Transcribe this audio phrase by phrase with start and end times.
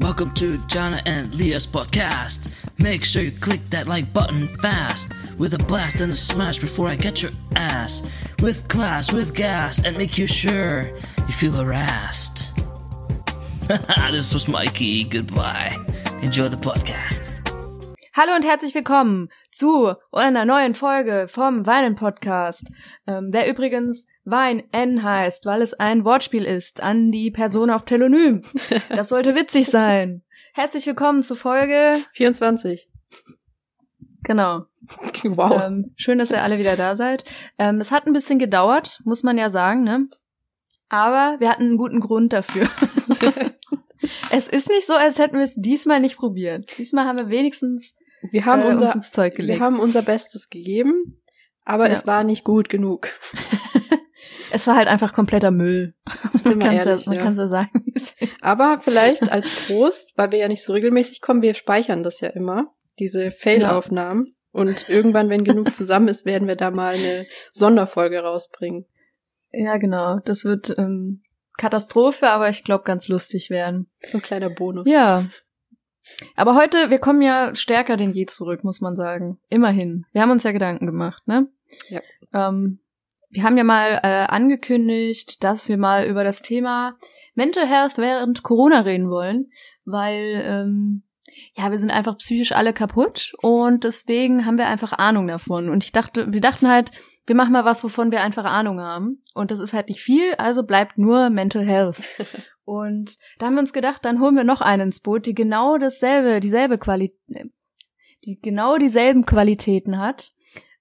[0.00, 2.52] Welcome to Jana and Leah's podcast.
[2.78, 5.12] Make sure you click that like button fast.
[5.38, 8.08] With a blast and a smash before I get your ass.
[8.40, 10.82] With class, with gas, and make you sure
[11.26, 12.48] you feel harassed.
[14.12, 15.02] this was Mikey.
[15.02, 15.76] Goodbye.
[16.22, 17.34] Enjoy the podcast.
[18.14, 22.64] Hallo und herzlich willkommen zu einer neuen Folge vom Weinen Podcast,
[23.08, 27.84] ähm, der übrigens Wein N heißt, weil es ein Wortspiel ist an die Person auf
[27.84, 28.42] Telonym.
[28.90, 30.22] Das sollte witzig sein.
[30.52, 32.88] Herzlich willkommen zu Folge 24.
[34.22, 34.64] Genau.
[35.24, 35.62] Wow.
[35.66, 37.24] Ähm, schön, dass ihr alle wieder da seid.
[37.58, 40.08] Ähm, es hat ein bisschen gedauert, muss man ja sagen, ne?
[40.88, 42.68] Aber wir hatten einen guten Grund dafür.
[44.30, 46.76] es ist nicht so, als hätten wir es diesmal nicht probiert.
[46.78, 47.96] Diesmal haben wir wenigstens
[48.30, 49.58] wir haben äh, unser, uns ins Zeug gelegt.
[49.58, 51.20] Wir haben unser Bestes gegeben,
[51.64, 51.92] aber Ja.
[51.92, 53.08] es war nicht gut genug.
[54.50, 55.94] Es war halt einfach kompletter Müll.
[56.44, 57.22] Man kann es ja, ja.
[57.22, 58.42] kann's ja sagen, wie es ist.
[58.42, 62.28] Aber vielleicht als Trost, weil wir ja nicht so regelmäßig kommen, wir speichern das ja
[62.28, 64.34] immer, diese Fail-Aufnahmen.
[64.50, 68.86] Und irgendwann, wenn genug zusammen ist, werden wir da mal eine Sonderfolge rausbringen.
[69.52, 70.20] Ja, genau.
[70.24, 71.22] Das wird ähm,
[71.56, 73.90] Katastrophe, aber ich glaube ganz lustig werden.
[74.00, 74.88] So ein kleiner Bonus.
[74.88, 75.26] Ja.
[76.36, 79.38] Aber heute, wir kommen ja stärker denn je zurück, muss man sagen.
[79.48, 80.06] Immerhin.
[80.12, 81.48] Wir haben uns ja Gedanken gemacht, ne?
[81.88, 82.00] Ja.
[82.32, 82.80] Ähm,
[83.30, 86.96] wir haben ja mal äh, angekündigt, dass wir mal über das Thema
[87.34, 89.50] Mental Health während Corona reden wollen,
[89.84, 91.02] weil ähm,
[91.54, 95.68] ja, wir sind einfach psychisch alle kaputt und deswegen haben wir einfach Ahnung davon.
[95.68, 96.90] Und ich dachte, wir dachten halt,
[97.26, 99.22] wir machen mal was, wovon wir einfach Ahnung haben.
[99.34, 102.00] Und das ist halt nicht viel, also bleibt nur Mental Health.
[102.64, 105.78] Und da haben wir uns gedacht, dann holen wir noch einen ins Boot, die genau
[105.78, 107.50] dasselbe, dieselbe Qualität,
[108.24, 110.32] die genau dieselben Qualitäten hat.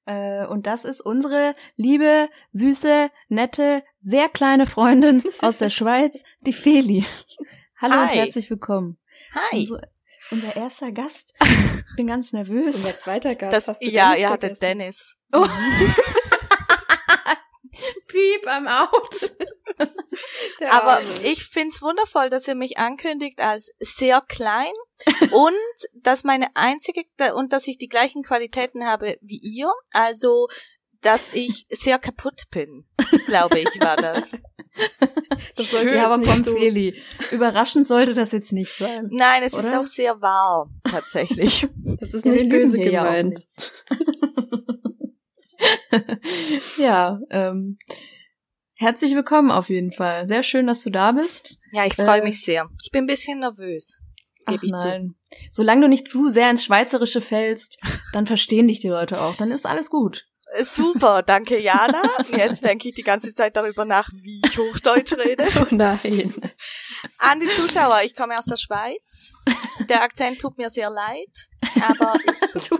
[0.07, 6.53] Äh, Und das ist unsere liebe, süße, nette, sehr kleine Freundin aus der Schweiz, die
[6.53, 7.05] Feli.
[7.79, 8.15] Hallo und Hi.
[8.17, 8.97] herzlich willkommen.
[9.51, 9.59] Hi.
[9.59, 9.81] Unser,
[10.31, 11.33] unser erster Gast.
[11.89, 12.83] Ich bin ganz Und nervös.
[12.83, 14.59] der zweite Gast Das, hast du ja, hattet vergessen.
[14.61, 15.17] Dennis.
[15.33, 15.47] Oh.
[18.07, 19.31] Piep, I'm out.
[20.71, 24.71] Aber ich find's wundervoll, dass ihr mich ankündigt als sehr klein
[25.31, 25.53] und
[25.93, 27.03] dass meine einzige
[27.35, 29.71] und dass ich die gleichen Qualitäten habe wie ihr.
[29.93, 30.47] Also,
[31.01, 32.87] dass ich sehr kaputt bin,
[33.27, 34.35] glaube ich, war das.
[35.55, 36.99] Das sollte Ja, jetzt aber nicht komm, so- Feli.
[37.31, 39.07] Überraschend sollte das jetzt nicht sein.
[39.11, 39.79] Nein, es ist Oder?
[39.81, 41.67] auch sehr wahr, tatsächlich.
[41.99, 43.45] Das ist Ja, nicht böse ja gemeint.
[43.59, 43.71] nicht.
[46.77, 47.77] ja, ähm,
[48.75, 50.25] herzlich willkommen auf jeden Fall.
[50.25, 51.57] Sehr schön, dass du da bist.
[51.71, 52.23] Ja, ich freue Äh.
[52.23, 52.67] mich sehr.
[52.83, 54.01] Ich bin ein bisschen nervös,
[54.47, 54.87] gebe ich zu.
[54.87, 55.15] nein.
[55.51, 57.77] Solange du nicht zu sehr ins Schweizerische fällst,
[58.13, 59.35] dann verstehen dich die Leute auch.
[59.35, 60.25] Dann ist alles gut.
[60.55, 62.01] Äh, Super, danke Jana.
[62.35, 65.43] Jetzt denke ich die ganze Zeit darüber nach, wie ich Hochdeutsch rede.
[65.61, 66.33] Oh nein.
[67.17, 69.33] An die Zuschauer, ich komme aus der Schweiz.
[69.89, 71.49] Der Akzent tut mir sehr leid,
[71.81, 72.79] aber ist so.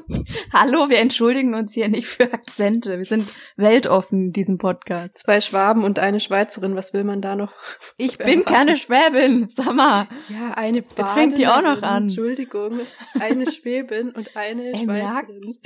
[0.54, 2.98] Hallo, wir entschuldigen uns hier nicht für Akzente.
[2.98, 5.20] Wir sind weltoffen in diesem Podcast.
[5.20, 7.54] Zwei Schwaben und eine Schweizerin, was will man da noch?
[7.98, 10.08] Ich bin keine Schwäbin, sag mal.
[10.30, 12.04] Ja, eine Jetzt fängt die auch noch Badenerin, an.
[12.04, 12.80] Entschuldigung,
[13.20, 15.40] eine Schwäbin und eine Ey, Schweizerin.
[15.42, 15.60] merkt's?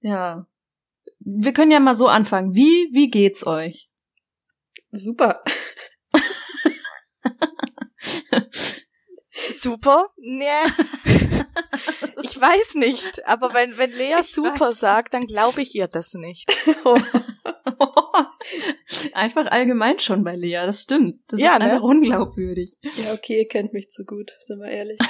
[0.00, 0.46] Ja.
[1.20, 2.54] Wir können ja mal so anfangen.
[2.54, 3.90] Wie, wie geht's euch?
[4.92, 5.42] Super.
[9.50, 10.06] Super?
[10.16, 10.44] Nee.
[12.38, 16.14] Ich weiß nicht, aber wenn, wenn Lea Ich super sagt, dann glaube ich ihr das
[16.14, 16.48] nicht.
[19.12, 21.20] Einfach allgemein schon bei Lea, das stimmt.
[21.26, 21.64] Das Ja, ist ne?
[21.64, 22.78] einfach unglaubwürdig.
[22.82, 25.00] Ja, okay, ihr kennt mich zu gut, sind wir ehrlich.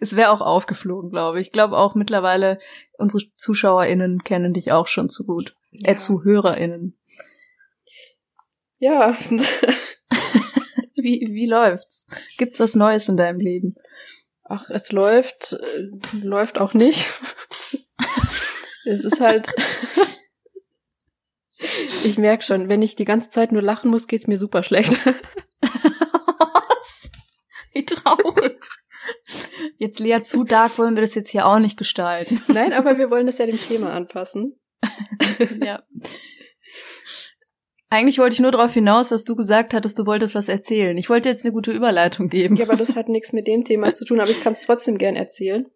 [0.00, 1.48] Es wäre auch aufgeflogen, glaube ich.
[1.48, 2.58] Ich glaube auch mittlerweile,
[2.98, 5.54] unsere ZuschauerInnen kennen dich auch schon zu gut.
[5.70, 5.90] Ja.
[5.92, 6.98] Äh, ZuhörerInnen.
[8.78, 9.16] Ja,
[10.96, 12.06] Wie, wie läuft's?
[12.38, 13.76] Gibt's was Neues in deinem Leben?
[14.48, 15.88] Ach, es läuft, äh,
[16.22, 17.06] läuft auch nicht.
[18.84, 19.52] es ist halt,
[22.04, 24.92] ich merke schon, wenn ich die ganze Zeit nur lachen muss, geht's mir super schlecht.
[27.72, 28.64] Wie traurig.
[29.78, 32.40] Jetzt Lea, zu dark wollen wir das jetzt hier auch nicht gestalten.
[32.48, 34.58] Nein, aber wir wollen das ja dem Thema anpassen.
[35.62, 35.82] ja.
[37.88, 40.96] Eigentlich wollte ich nur darauf hinaus, dass du gesagt hattest, du wolltest was erzählen.
[40.98, 42.56] Ich wollte jetzt eine gute Überleitung geben.
[42.56, 44.98] Ja, aber das hat nichts mit dem Thema zu tun, aber ich kann es trotzdem
[44.98, 45.66] gern erzählen.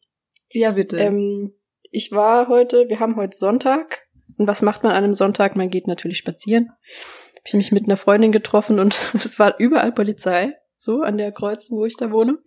[0.51, 0.99] Ja, bitte.
[0.99, 1.55] Ähm,
[1.91, 4.09] ich war heute, wir haben heute Sonntag.
[4.39, 5.55] Und was macht man an einem Sonntag?
[5.55, 6.71] Man geht natürlich spazieren.
[7.37, 11.31] Hab ich mich mit einer Freundin getroffen und es war überall Polizei, so an der
[11.31, 12.39] Kreuz, wo ich da wohne.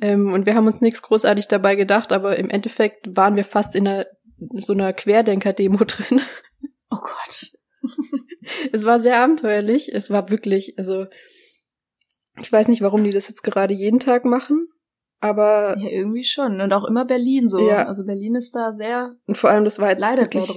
[0.00, 3.74] Ähm, und wir haben uns nichts großartig dabei gedacht, aber im Endeffekt waren wir fast
[3.74, 4.06] in einer,
[4.54, 6.20] so einer Querdenker-Demo drin.
[6.90, 7.57] oh Gott.
[8.72, 9.94] es war sehr abenteuerlich.
[9.94, 11.06] Es war wirklich, also
[12.40, 14.68] Ich weiß nicht, warum die das jetzt gerade jeden Tag machen,
[15.20, 16.60] aber Ja, irgendwie schon.
[16.60, 17.68] Und auch immer Berlin so.
[17.68, 17.86] Ja.
[17.86, 19.16] Also Berlin ist da sehr.
[19.26, 20.48] und vor allem das war jetzt wirklich,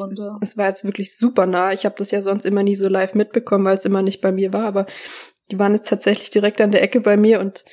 [0.41, 1.73] es war jetzt wirklich super nah.
[1.73, 4.31] Ich habe das ja sonst immer nie so live mitbekommen, weil es immer nicht bei
[4.31, 4.85] mir war, aber
[5.49, 7.65] die waren jetzt tatsächlich direkt an der Ecke bei mir und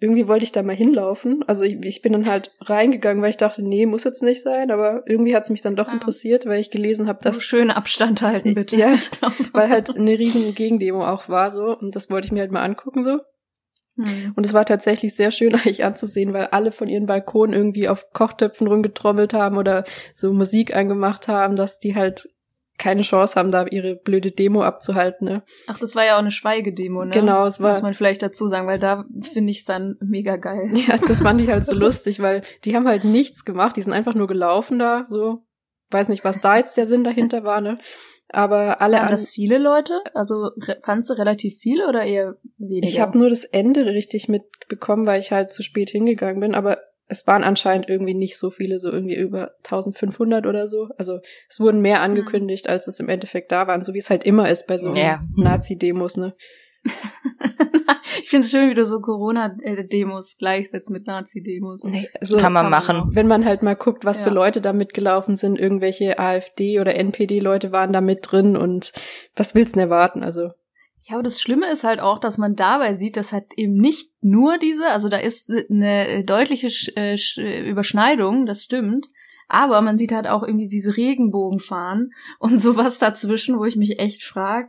[0.00, 1.42] irgendwie wollte ich da mal hinlaufen.
[1.48, 4.70] Also ich, ich bin dann halt reingegangen, weil ich dachte, nee, muss jetzt nicht sein,
[4.70, 5.92] aber irgendwie hat es mich dann doch Ah.
[5.92, 8.76] interessiert, weil ich gelesen habe, Das dass schön Abstand halten, bitte.
[8.76, 9.10] Ja, ich
[9.52, 12.62] weil halt eine riesen Gegendemo auch war so und das wollte ich mir halt mal
[12.62, 13.18] angucken so.
[13.96, 14.32] Hm.
[14.36, 18.12] Und es war tatsächlich sehr schön eigentlich anzusehen, weil alle von ihren Balkonen irgendwie auf
[18.12, 19.82] Kochtöpfen rumgetrommelt haben oder
[20.14, 22.28] so Musik angemacht haben, dass die halt
[22.78, 25.26] keine Chance haben, da ihre blöde Demo abzuhalten.
[25.28, 25.42] Ne?
[25.66, 27.10] Ach, das war ja auch eine Schweigedemo, ne?
[27.12, 30.36] Genau, es war- Muss man vielleicht dazu sagen, weil da finde ich es dann mega
[30.36, 30.70] geil.
[30.88, 33.92] Ja, das fand ich halt so lustig, weil die haben halt nichts gemacht, die sind
[33.92, 35.42] einfach nur gelaufen da, so.
[35.90, 37.78] Weiß nicht, was da jetzt der Sinn dahinter war, ne?
[38.30, 40.02] Aber alle Waren an das viele Leute?
[40.12, 40.50] Also
[40.82, 42.86] fandst du relativ viele oder eher weniger?
[42.86, 46.78] Ich habe nur das Ende richtig mitbekommen, weil ich halt zu spät hingegangen bin, aber
[47.08, 50.88] es waren anscheinend irgendwie nicht so viele, so irgendwie über 1500 oder so.
[50.98, 54.24] Also es wurden mehr angekündigt, als es im Endeffekt da waren, so wie es halt
[54.24, 55.20] immer ist bei so Ja.
[55.36, 56.34] Nazi-Demos, ne?
[58.22, 61.84] ich finde es schön, wie du so Corona-Demos gleichsetzt mit Nazi-Demos.
[61.84, 63.10] Nee, also Kann man kann machen.
[63.14, 64.34] wenn man halt mal guckt, was für Ja.
[64.34, 68.92] Leute da mitgelaufen sind, irgendwelche AfD oder NPD-Leute waren da mit drin und
[69.34, 70.22] was willst du denn erwarten?
[70.22, 70.50] Also
[71.08, 74.10] Ja, aber das Schlimme ist halt auch, dass man dabei sieht, dass halt eben nicht
[74.20, 79.08] nur diese, also da ist eine deutliche Sch äh, Sch Überschneidung, das stimmt,
[79.48, 84.22] aber man sieht halt auch irgendwie diese Regenbogenfahnen und sowas dazwischen, wo ich mich echt
[84.22, 84.68] frag,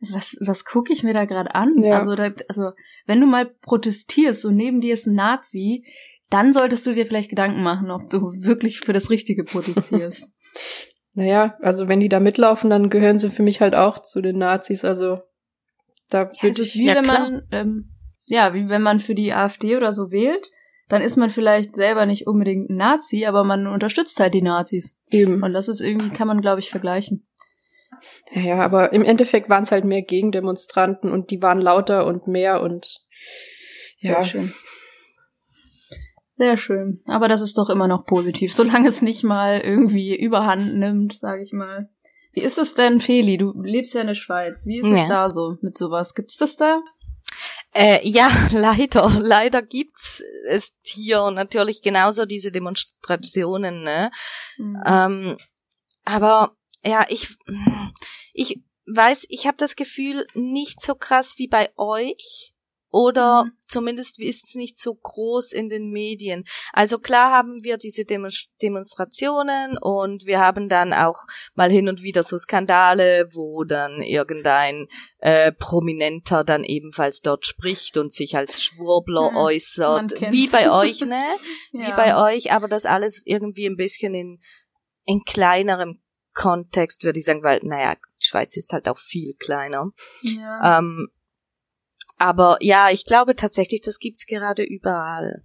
[0.00, 1.72] was, was gucke ich mir da gerade an?
[1.82, 1.98] Ja.
[1.98, 2.72] Also, da, also,
[3.06, 5.86] wenn du mal protestierst und neben dir ist ein Nazi,
[6.28, 10.32] dann solltest du dir vielleicht Gedanken machen, ob du wirklich für das Richtige protestierst.
[11.14, 14.38] Naja, also wenn die da mitlaufen, dann gehören sie für mich halt auch zu den
[14.38, 14.84] Nazis.
[14.84, 15.18] Also
[16.10, 17.20] da Ja, wird es wie Ja, wenn klar.
[17.30, 17.90] man, ähm,
[18.26, 20.50] ja, wie wenn man für die AfD oder so wählt,
[20.88, 24.98] dann ist man vielleicht selber nicht unbedingt ein Nazi, aber man unterstützt halt die Nazis.
[25.10, 25.42] eben.
[25.42, 27.26] Und das ist irgendwie, kann man, glaube ich, vergleichen.
[28.32, 32.62] Ja, aber im Endeffekt waren es halt mehr Gegendemonstranten und die waren lauter und mehr
[32.62, 32.86] und
[33.98, 34.52] Sehr ja, schön.
[36.36, 37.00] Sehr schön.
[37.06, 41.42] Aber das ist doch immer noch positiv, solange es nicht mal irgendwie überhand nimmt, sage
[41.42, 41.88] ich mal.
[42.32, 43.38] Wie ist es denn, Feli?
[43.38, 44.66] Du lebst ja in der Schweiz.
[44.66, 45.02] Wie ist Ja.
[45.02, 46.14] es da so mit sowas?
[46.14, 46.80] Gibt's das da?
[47.74, 54.10] Äh, ja, leider, leider gibt's es hier natürlich genauso diese Demonstrationen, ne?
[54.56, 54.82] Mhm.
[54.86, 55.38] Ähm,
[56.04, 57.36] aber ja, ich,
[58.32, 62.54] ich weiß, ich habe das Gefühl nicht so krass wie bei euch
[62.90, 63.52] oder Mhm.
[63.68, 66.44] zumindest ist es nicht so groß in den Medien.
[66.72, 71.22] Also klar haben wir diese Demonst- Demonstrationen und wir haben dann auch
[71.54, 74.86] mal hin und wieder so Skandale, wo dann irgendein
[75.18, 81.00] äh, Prominenter dann ebenfalls dort spricht und sich als Schwurbler Mhm, äußert, wie bei euch,
[81.02, 81.22] ne?
[81.72, 81.96] wie Ja.
[81.96, 84.38] bei euch, aber das alles irgendwie ein bisschen in,
[85.04, 86.00] in kleinerem
[86.34, 89.90] Kontext, würde ich sagen, weil, naja, Schweiz ist halt auch viel kleiner.
[90.22, 90.78] Ja.
[90.78, 91.08] Ähm,
[92.18, 95.42] aber ja, ich glaube tatsächlich, das gibt's gerade überall.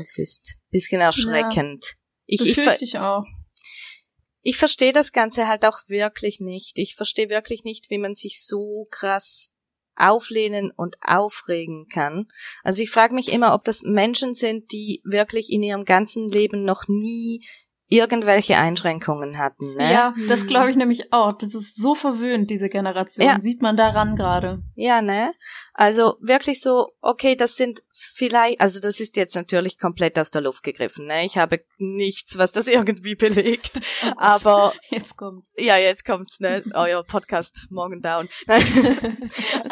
[0.00, 1.96] Es ist ein bisschen erschreckend.
[2.26, 3.24] Ich, ich, ver ich auch.
[4.42, 6.78] ich verstehe das Ganze halt auch wirklich nicht.
[6.78, 9.50] Ich verstehe wirklich nicht, wie man sich so krass
[9.96, 12.26] auflehnen und aufregen kann.
[12.62, 16.64] Also ich frage mich immer, ob das Menschen sind, die wirklich in ihrem ganzen Leben
[16.64, 17.46] noch nie
[17.88, 19.74] irgendwelche Einschränkungen hatten.
[19.74, 19.92] Ne?
[19.92, 21.36] Ja, das glaube ich nämlich auch.
[21.36, 23.26] Das ist so verwöhnt, diese Generation.
[23.26, 23.40] Ja.
[23.40, 24.62] Sieht man daran gerade.
[24.74, 25.34] Ja, ne?
[25.74, 30.40] Also wirklich so, okay, das sind vielleicht, also das ist jetzt natürlich komplett aus der
[30.42, 31.26] Luft gegriffen, ne?
[31.26, 33.80] Ich habe nichts, was das irgendwie belegt.
[34.16, 35.52] Aber Jetzt kommt's.
[35.58, 36.64] ja, jetzt kommt's, ne?
[36.74, 38.28] Euer Podcast morgen down.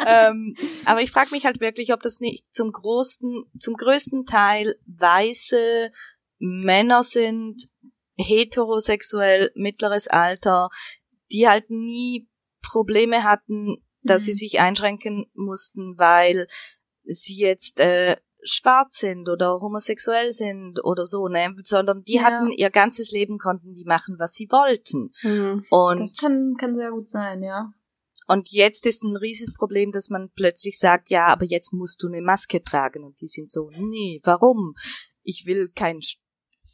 [0.07, 0.55] ähm,
[0.85, 5.91] aber ich frage mich halt wirklich, ob das nicht zum großen, zum größten Teil weiße
[6.39, 7.69] Männer sind,
[8.17, 10.69] heterosexuell, mittleres Alter,
[11.31, 12.29] die halt nie
[12.61, 14.25] Probleme hatten, dass Mhm.
[14.25, 16.47] sie sich einschränken mussten, weil
[17.03, 18.15] sie jetzt äh,
[18.45, 21.55] schwarz sind oder homosexuell sind oder so, ne?
[21.63, 22.23] Sondern die Ja.
[22.23, 25.11] hatten ihr ganzes Leben konnten die machen, was sie wollten.
[25.23, 25.65] Mhm.
[25.69, 27.71] Und Das kann, kann sehr gut sein, ja.
[28.27, 32.07] und jetzt ist ein rieses Problem, dass man plötzlich sagt, ja, aber jetzt musst du
[32.07, 33.03] eine Maske tragen.
[33.05, 34.75] Und die sind so, nee, warum?
[35.23, 36.01] Ich will kein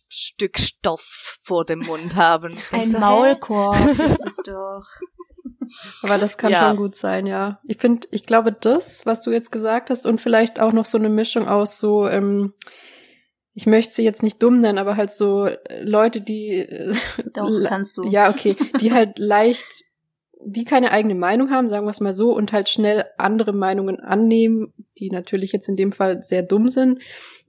[0.09, 2.55] Stück Stoff vor dem Mund haben.
[2.71, 2.99] Ein so?
[2.99, 4.85] Maulkorb ist es doch.
[6.01, 6.67] Aber das kann Ja.
[6.67, 7.59] schon gut sein, ja.
[7.67, 10.97] Ich finde, ich glaube, das, was du jetzt gesagt hast, und vielleicht auch noch so
[10.97, 12.53] eine Mischung aus so, ähm,
[13.53, 16.95] ich möchte sie jetzt nicht dumm nennen, aber halt so äh, Leute, die äh,
[17.33, 18.09] Doch, kannst du.
[18.09, 19.63] Ja, okay, die halt leicht
[20.41, 23.99] die keine eigene Meinung haben, sagen wir es mal so, und halt schnell andere Meinungen
[23.99, 26.99] annehmen, die natürlich jetzt in dem Fall sehr dumm sind,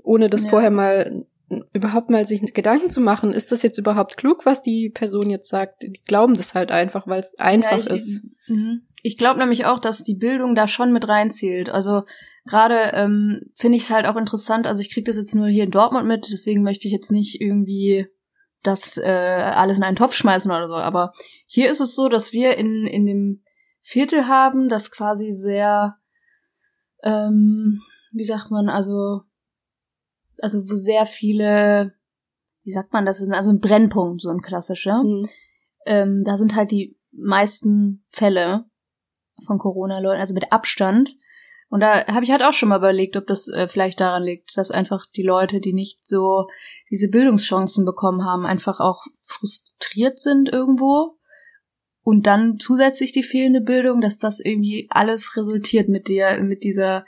[0.02, 0.50] ohne das Ja.
[0.50, 1.25] vorher mal
[1.73, 5.49] überhaupt mal sich Gedanken zu machen, ist das jetzt überhaupt klug, was die Person jetzt
[5.49, 5.83] sagt?
[5.83, 8.25] Die glauben das halt einfach, weil es einfach Ja, ich, ist.
[8.47, 8.83] Mhm.
[9.02, 11.71] Ich glaube nämlich auch, dass die Bildung da schon mit reinzählt.
[11.71, 12.02] Also
[12.45, 14.66] gerade ähm, finde ich es halt auch interessant.
[14.66, 17.40] Also ich kriege das jetzt nur hier in Dortmund mit, deswegen möchte ich jetzt nicht
[17.40, 18.07] irgendwie
[18.62, 20.75] das äh, alles in einen Topf schmeißen oder so.
[20.75, 21.12] Aber
[21.47, 23.42] hier ist es so, dass wir in in dem
[23.83, 25.97] Viertel haben, das quasi sehr,
[27.02, 27.80] ähm,
[28.12, 29.23] wie sagt man, also
[30.42, 31.94] also wo sehr viele,
[32.64, 35.28] wie sagt man das, also ein Brennpunkt, so ein klassischer Mhm.
[35.87, 38.66] ähm, da sind halt die meisten Fälle
[39.47, 41.11] von Corona-Leuten, also mit Abstand.
[41.68, 44.56] Und da habe ich halt auch schon mal überlegt, ob das äh, vielleicht daran liegt,
[44.56, 46.49] dass einfach die Leute, die nicht so
[46.90, 51.16] diese Bildungschancen bekommen haben, einfach auch frustriert sind irgendwo.
[52.02, 57.04] Und dann zusätzlich die fehlende Bildung, dass das irgendwie alles resultiert mit der, mit dieser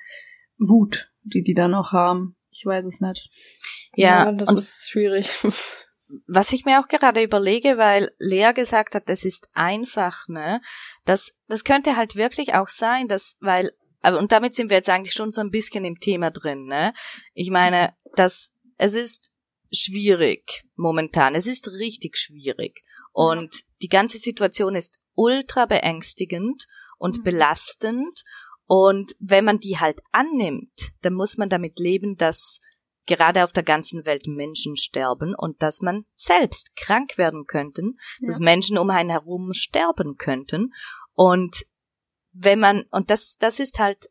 [0.58, 2.36] Wut, die die dann auch haben.
[2.52, 3.30] Ich weiß es nicht.
[3.96, 5.28] Ja, das und ist schwierig.
[6.26, 10.60] was ich mir auch gerade überlege, weil Lea gesagt hat, das ist einfach, ne?
[11.04, 13.70] Das, das könnte halt wirklich auch sein, dass, weil,
[14.02, 16.92] aber, und damit sind wir jetzt eigentlich schon so ein bisschen im Thema drin, ne?
[17.34, 19.32] Ich meine, dass, es ist
[19.72, 21.34] schwierig momentan.
[21.34, 22.82] Es ist richtig schwierig.
[23.12, 26.66] Und die ganze Situation ist ultra beängstigend
[26.98, 27.22] und Mhm.
[27.22, 28.22] belastend.
[28.66, 32.60] Und wenn man die halt annimmt, dann muss man damit leben, dass
[33.06, 38.38] gerade auf der ganzen Welt Menschen sterben und dass man selbst krank werden könnten, dass
[38.38, 38.44] Ja.
[38.44, 40.72] Menschen um einen herum sterben könnten.
[41.12, 41.66] Und
[42.32, 44.06] wenn man, und das, das ist halt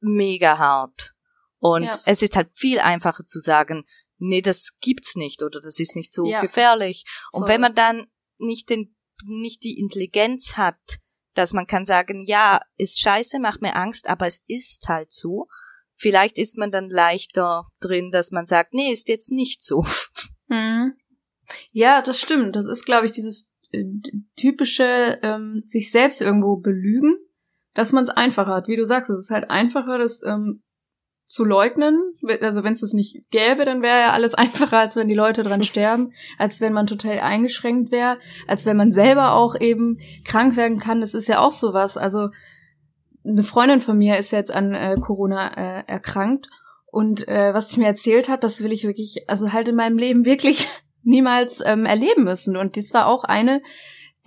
[0.00, 1.14] mega hart.
[1.58, 2.00] Und Ja.
[2.04, 3.84] es ist halt viel einfacher zu sagen,
[4.18, 6.40] nee, das gibt's nicht oder das ist nicht so Ja.
[6.40, 7.04] gefährlich.
[7.32, 7.48] Und Voll.
[7.54, 8.06] wenn man dann
[8.38, 10.95] nicht den, nicht die Intelligenz hat,
[11.38, 15.48] dass man kann sagen, ja, ist scheiße, macht mir Angst, aber es ist halt so.
[15.94, 19.84] Vielleicht ist man dann leichter drin, dass man sagt, nee, ist jetzt nicht so.
[20.48, 20.94] Mhm.
[21.70, 22.56] Ja, das stimmt.
[22.56, 23.84] Das ist, glaube ich, dieses äh,
[24.34, 27.18] typische ähm, sich selbst irgendwo belügen,
[27.72, 28.66] dass man es einfacher hat.
[28.66, 30.64] Wie du sagst, es ist halt einfacher, das ähm,
[31.26, 32.14] zu leugnen.
[32.40, 35.42] Also wenn es das nicht gäbe, dann wäre ja alles einfacher, als wenn die Leute
[35.42, 40.56] dran sterben, als wenn man total eingeschränkt wäre, als wenn man selber auch eben krank
[40.56, 41.00] werden kann.
[41.00, 41.96] Das ist ja auch sowas.
[41.96, 42.28] Also
[43.24, 46.48] eine Freundin von mir ist jetzt an äh, Corona äh, erkrankt
[46.96, 49.98] und äh, was sie mir erzählt hat, das will ich wirklich, also halt in meinem
[49.98, 50.66] Leben wirklich
[51.02, 52.56] niemals ähm, erleben müssen.
[52.56, 53.62] Und dies war auch eine,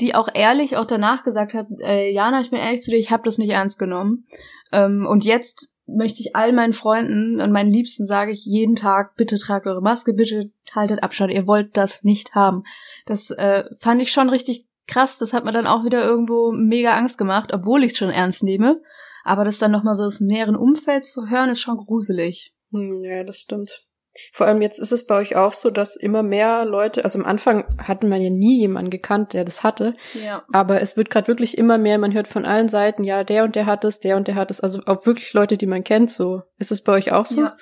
[0.02, 3.12] die auch ehrlich auch danach gesagt hat, äh, Jana, ich bin ehrlich zu dir, ich
[3.12, 4.28] habe das nicht ernst genommen.
[4.72, 9.16] Ähm, und jetzt möchte ich all meinen Freunden und meinen Liebsten sage ich jeden Tag,
[9.16, 12.64] bitte tragt eure Maske, bitte haltet Abstand, ihr wollt das nicht haben.
[13.06, 16.96] Das äh, fand ich schon richtig krass, das hat mir dann auch wieder irgendwo mega
[16.96, 18.82] Angst gemacht, obwohl ich es schon ernst nehme.
[19.24, 22.54] Aber das dann nochmal so aus dem näheren Umfeld zu hören, ist schon gruselig.
[22.72, 23.89] Hm, ja, das stimmt.
[24.34, 27.26] Vor allem jetzt ist es bei euch auch so, dass immer mehr Leute, also am
[27.26, 30.44] Anfang hatten man ja nie jemanden gekannt, der das hatte, Ja.
[30.52, 33.56] aber es wird gerade wirklich immer mehr, man hört von allen Seiten, ja, der und
[33.56, 36.12] der hat es, der und der hat es, also auch wirklich Leute, die man kennt,
[36.12, 36.42] so.
[36.58, 37.42] Ist es bei euch auch so?
[37.42, 37.58] Ja.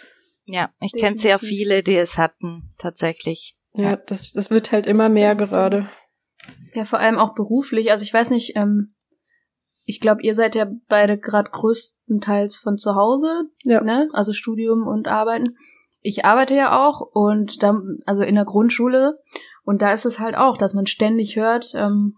[0.50, 3.58] Ja, ich kenne sehr viele, die es hatten, tatsächlich.
[3.76, 5.90] Ja, das, das wird halt immer mehr gerade.
[6.74, 7.92] Ja, vor allem auch beruflich.
[7.92, 8.96] Also ich weiß nicht, ähm,
[9.84, 13.82] ich glaube, ihr seid ja beide gerade größtenteils von zu Hause, Ja.
[13.82, 14.08] ne?
[14.14, 15.58] Also Studium und Arbeiten.
[16.02, 19.20] Ich arbeite ja auch und da, also in der Grundschule
[19.64, 22.16] und da ist es halt auch, dass man ständig hört, ähm,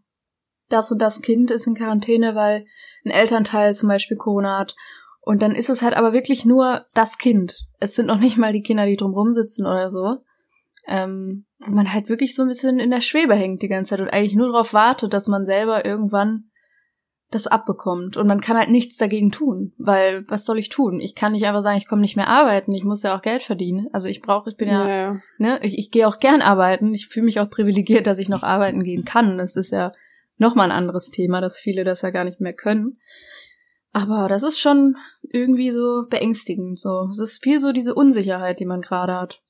[0.70, 2.66] das und das Kind ist in Quarantäne, weil
[3.06, 4.76] ein Elternteil zum Beispiel Corona hat.
[5.22, 7.56] Und dann ist es halt aber wirklich nur das Kind.
[7.80, 10.18] Es sind noch nicht mal die Kinder, die drumrum sitzen oder so.
[10.88, 14.00] Ähm, wo man halt wirklich so ein bisschen in der Schwebe hängt die ganze Zeit
[14.00, 16.49] und eigentlich nur darauf wartet, dass man selber irgendwann
[17.32, 18.18] das abbekommt.
[18.18, 21.00] Und man kann halt nichts dagegen tun, weil was soll ich tun?
[21.00, 23.44] Ich kann nicht einfach sagen, ich komme nicht mehr arbeiten, ich muss ja auch Geld
[23.44, 23.88] verdienen.
[23.94, 25.22] Also ich brauche, ich bin ja, ja.
[25.38, 26.94] ne, ich, ich gehe auch gern arbeiten.
[26.94, 29.38] Ich fühle mich auch privilegiert, dass ich noch arbeiten gehen kann.
[29.38, 29.94] Das ist ja
[30.38, 32.98] nochmal ein anderes Thema, dass viele das ja gar nicht mehr können.
[33.92, 36.80] Aber das ist schon irgendwie so beängstigend.
[36.80, 39.42] So, es ist viel so diese Unsicherheit, die man gerade hat.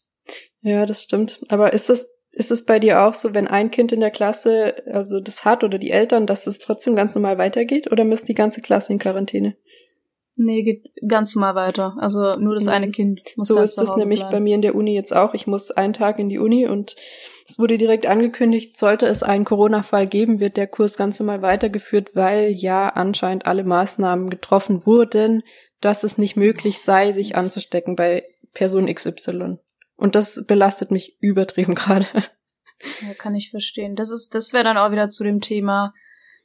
[0.62, 1.40] Ja, das stimmt.
[1.50, 4.76] Aber ist das, ist es bei dir auch so, wenn ein Kind in der Klasse
[4.92, 8.36] also das hat oder die Eltern, dass es trotzdem ganz normal weitergeht oder müsste die
[8.36, 9.56] ganze Klasse in Quarantäne?
[10.42, 11.96] Nee, geht ganz normal weiter.
[12.00, 12.70] Also nur das Mhm.
[12.70, 14.32] eine Kind muss so ist es nämlich bleiben.
[14.32, 15.34] bei mir in der Uni jetzt auch.
[15.34, 16.96] Ich muss einen Tag in die Uni und
[17.46, 22.12] es wurde direkt angekündigt, sollte es einen Corona-Fall geben, wird der Kurs ganz normal weitergeführt,
[22.14, 25.44] weil ja anscheinend alle Maßnahmen getroffen wurden,
[25.82, 29.58] dass es nicht möglich sei, sich anzustecken bei Person XY.
[30.00, 32.08] Und das belastet mich übertrieben gerade.
[33.01, 33.98] Ja, kann ich verstehen.
[33.98, 35.94] Das ist, das wäre dann auch wieder zu dem Thema,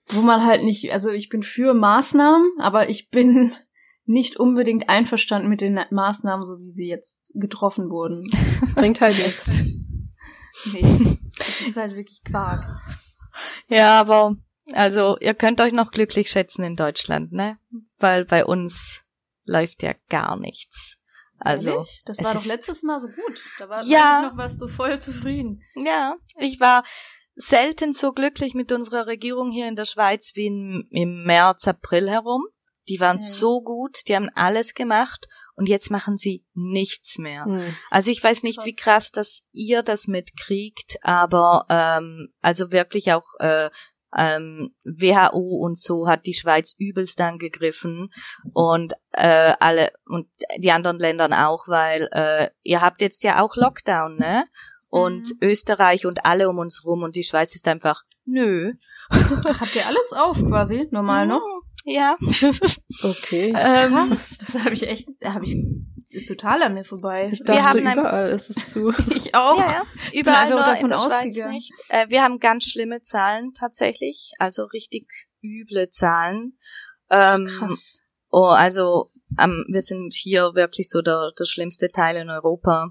[0.08, 3.52] wo man halt nicht, also ich bin für Maßnahmen, aber ich bin
[4.04, 8.26] nicht unbedingt einverstanden mit den Maßnahmen, so wie sie jetzt getroffen wurden.
[8.60, 9.76] Das bringt halt jetzt.
[10.72, 12.66] Nee, das ist halt wirklich Quark.
[13.68, 14.34] Ja, aber
[14.72, 17.58] also ihr könnt euch noch glücklich schätzen in Deutschland, ne?
[17.98, 19.04] Weil bei uns
[19.46, 20.98] läuft ja gar nichts.
[21.44, 22.02] Also Ehrlich?
[22.06, 23.40] das war doch letztes Mal so gut.
[23.58, 24.28] Da war Ja.
[24.30, 25.62] noch warst du voll zufrieden.
[25.76, 26.82] Ja, ich war
[27.36, 32.08] selten so glücklich mit unserer Regierung hier in der Schweiz wie im, im März, April
[32.08, 32.44] herum.
[32.88, 33.22] Die waren Ja.
[33.24, 37.44] so gut, die haben alles gemacht und jetzt machen sie nichts mehr.
[37.44, 37.76] Hm.
[37.90, 43.24] Also ich weiß nicht, wie krass, dass ihr das mitkriegt, aber ähm, also wirklich auch
[43.38, 43.70] äh,
[44.16, 48.10] ähm, WHO und so hat die Schweiz übelst angegriffen
[48.52, 50.28] und äh, alle und
[50.58, 54.44] die anderen Ländern auch, weil äh, ihr habt jetzt ja auch Lockdown, ne?
[54.88, 55.38] Und Mhm.
[55.48, 58.74] Österreich und alle um uns rum und die Schweiz ist einfach nö.
[59.10, 60.86] Habt ihr alles auf quasi?
[60.92, 61.42] Normal noch?
[61.84, 62.16] Ja.
[63.02, 63.52] Okay.
[63.58, 65.56] ähm, Krass, das habe ich echt, da habe ich,
[66.14, 67.28] ist total an mir vorbei.
[67.32, 68.92] Ich wir dachte, haben ein- überall ist es zu.
[69.14, 69.58] Ich auch.
[69.58, 69.82] Ja, ja.
[70.20, 71.72] Überall nur in der Schweiz nicht.
[71.88, 75.08] Äh, wir haben ganz schlimme Zahlen tatsächlich, also richtig
[75.42, 76.58] üble Zahlen.
[77.10, 78.02] Ähm, Krass.
[78.30, 82.88] oh, also ähm, wir sind hier wirklich so der, der schlimmste Teil in Europa.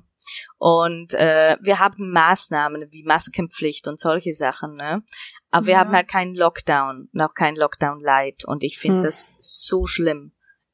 [0.57, 5.03] Und äh, wir haben Maßnahmen wie Maskenpflicht und solche Sachen, ne?
[5.51, 5.79] Aber wir Ja.
[5.79, 8.45] haben halt keinen Lockdown, noch kein Lockdown Light.
[8.45, 9.03] Und ich finde Hm.
[9.03, 10.31] das so schlimm.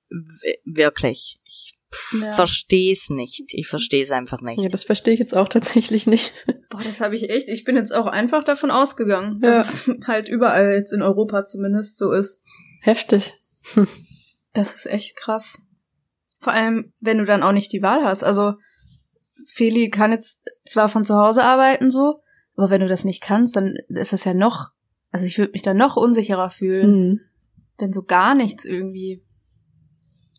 [0.10, 1.39] W wirklich.
[1.46, 1.78] Ich
[2.22, 2.31] Ja.
[2.34, 3.53] verstehe es nicht.
[3.53, 4.62] Ich verstehe es einfach nicht.
[4.62, 6.31] Ja, das verstehe ich jetzt auch tatsächlich nicht.
[6.69, 7.48] Boah, das habe ich echt.
[7.50, 9.51] Ich bin jetzt auch einfach davon ausgegangen, Ja.
[9.51, 12.41] dass es halt überall jetzt in Europa zumindest so ist.
[12.81, 13.34] Heftig.
[14.53, 15.62] Das ist echt krass.
[16.39, 18.24] Vor allem, wenn du dann auch nicht die Wahl hast.
[18.24, 18.55] Also,
[19.46, 22.22] Feli kann jetzt zwar von zu Hause arbeiten so,
[22.55, 24.72] aber wenn du das nicht kannst, dann ist das ja noch,
[25.12, 27.19] also ich würde mich da noch unsicherer fühlen, Hm.
[27.77, 29.24] wenn so gar nichts irgendwie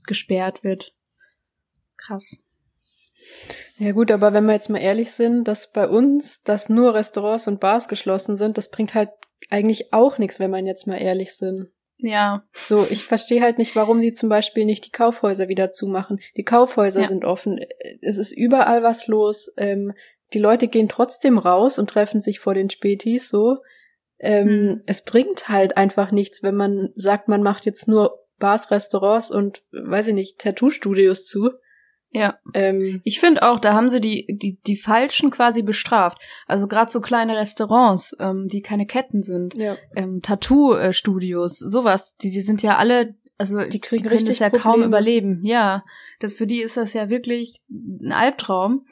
[0.06, 0.92] gesperrt wird.
[2.06, 2.44] Krass.
[3.78, 7.46] Ja gut, aber wenn wir jetzt mal ehrlich sind, dass bei uns, dass nur Restaurants
[7.46, 9.10] und Bars geschlossen sind, das bringt halt
[9.48, 11.70] eigentlich auch nichts, wenn man jetzt mal ehrlich sind.
[12.02, 16.18] Ja, So, ich verstehe halt nicht, warum die zum Beispiel nicht die Kaufhäuser wieder zumachen.
[16.36, 17.08] Die Kaufhäuser Ja.
[17.08, 17.60] sind offen.
[18.00, 19.52] Es ist überall was los.
[19.58, 19.92] Ähm,
[20.32, 23.58] die Leute gehen trotzdem raus und treffen sich vor den Spätis so.
[24.18, 24.82] Ähm, Hm.
[24.86, 29.62] Es bringt halt einfach nichts, wenn man sagt, man macht jetzt nur Bars, Restaurants und,
[29.72, 31.50] weiß ich nicht, Tattoo-Studios zu.
[32.12, 32.38] Ja.
[32.54, 36.18] Ähm, Ich finde auch, da haben sie die, die, die Falschen quasi bestraft.
[36.46, 39.76] Also gerade so kleine Restaurants, ähm, die keine Ketten sind, ja.
[39.94, 44.50] ähm, Tattoo-Studios, sowas, die, die sind ja alle, also die kriegen können richtig das ja
[44.50, 44.86] kaum Probleme.
[44.86, 45.40] überleben.
[45.44, 45.84] Ja,
[46.18, 48.86] das, für die ist das ja wirklich ein Albtraum.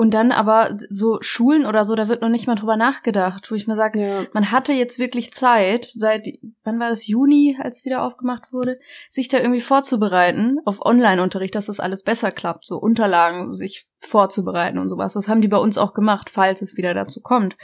[0.00, 3.56] Und dann aber so Schulen oder so, da wird noch nicht mal drüber nachgedacht, wo
[3.56, 4.26] ich mir sage, Ja.
[4.32, 6.24] man hatte jetzt wirklich Zeit, seit,
[6.62, 8.78] wann war das, Juni, als wieder aufgemacht wurde,
[9.10, 14.78] sich da irgendwie vorzubereiten auf Online-Unterricht, dass das alles besser klappt, so Unterlagen sich vorzubereiten
[14.78, 15.14] und sowas.
[15.14, 17.56] Das haben die bei uns auch gemacht, falls es wieder dazu kommt.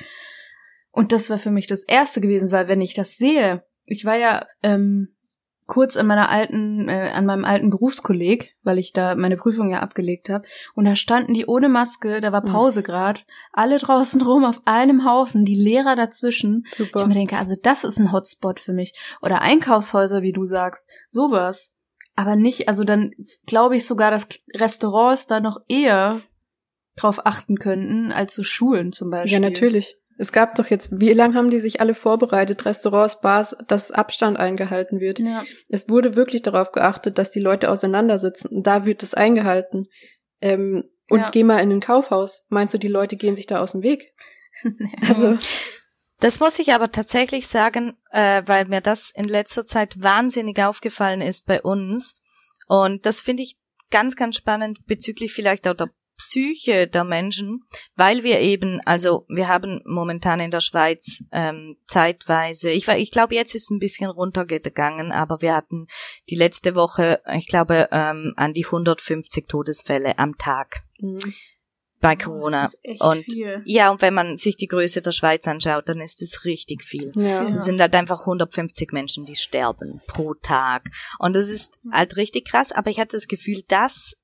[0.90, 4.16] Und das war für mich das Erste gewesen, weil wenn ich das sehe, ich war
[4.16, 5.13] ja ähm,
[5.66, 9.80] kurz an meiner alten, äh, an meinem alten Berufskolleg, weil ich da meine Prüfung ja
[9.80, 12.52] abgelegt habe, und da standen die ohne Maske, da war Mhm.
[12.52, 16.64] Pause grad, alle draußen rum auf einem Haufen, die Lehrer dazwischen.
[16.70, 17.06] Ich Super.
[17.06, 18.92] mir denke, also das ist ein Hotspot für mich.
[19.22, 21.74] Oder Einkaufshäuser, wie du sagst, sowas.
[22.16, 23.12] Aber nicht, also dann
[23.46, 26.20] glaube ich sogar, dass Restaurants da noch eher
[26.96, 29.40] drauf achten könnten, als so Schulen zum Beispiel.
[29.42, 29.96] Ja, natürlich.
[30.16, 34.36] Es gab doch jetzt, wie lange haben die sich alle vorbereitet, Restaurants, Bars, dass Abstand
[34.38, 35.18] eingehalten wird?
[35.18, 35.44] Ja.
[35.68, 38.48] Es wurde wirklich darauf geachtet, dass die Leute auseinandersitzen.
[38.48, 39.88] Und da wird es eingehalten.
[40.40, 41.30] Ähm, und Ja.
[41.30, 42.44] geh mal in ein Kaufhaus.
[42.48, 44.12] Meinst du, die Leute gehen sich da aus dem Weg?
[45.08, 45.36] Also,
[46.20, 51.20] Das muss ich aber tatsächlich sagen, äh, weil mir das in letzter Zeit wahnsinnig aufgefallen
[51.20, 52.22] ist bei uns.
[52.68, 53.56] Und das finde ich
[53.90, 57.64] ganz, ganz spannend bezüglich vielleicht auch der Psyche der Menschen,
[57.96, 63.34] weil wir eben, also wir haben momentan in der Schweiz ähm, zeitweise, ich, ich glaube
[63.34, 65.86] jetzt ist es ein bisschen runtergegangen, aber wir hatten
[66.30, 71.18] die letzte Woche, ich glaube, ähm, an die 150 Todesfälle am Tag mh.
[72.00, 72.62] bei Corona.
[72.62, 73.62] Das ist echt Und viel.
[73.64, 77.12] ja, und wenn man sich die Größe der Schweiz anschaut, dann ist es richtig viel.
[77.16, 77.42] ja.
[77.44, 77.48] Ja.
[77.48, 80.90] Es sind halt einfach 150 Menschen, die sterben pro Tag.
[81.18, 84.16] Und das ist halt richtig krass, aber ich hatte das Gefühl, dass,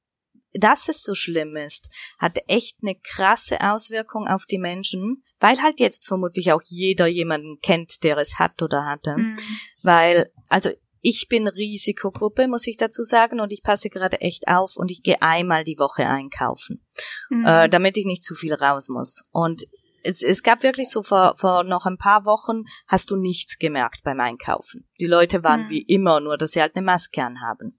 [0.55, 5.81] dass es so schlimm ist, hat echt eine krasse Auswirkung auf die Menschen, weil halt
[5.81, 9.17] jetzt vermutlich auch jeder jemanden kennt, der es hat oder hatte.
[9.17, 9.37] Mhm.
[9.83, 10.71] Weil, also
[11.03, 15.03] ich bin Risikogruppe, muss ich dazu sagen, und ich passe gerade echt auf und ich
[15.03, 16.85] gehe einmal die Woche einkaufen
[17.31, 17.47] Mhm.
[17.47, 19.25] äh, damit ich nicht zu viel raus muss.
[19.31, 19.65] Und
[20.03, 24.03] es, es gab wirklich so vor, vor noch ein paar Wochen hast du nichts gemerkt
[24.03, 24.89] beim Einkaufen.
[24.99, 25.71] Die Leute waren Hm.
[25.71, 27.79] wie immer, nur dass sie halt eine Maske anhaben.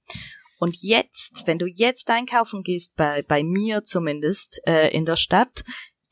[0.61, 5.63] Und jetzt, wenn du jetzt einkaufen gehst, bei, bei mir zumindest äh, in der Stadt,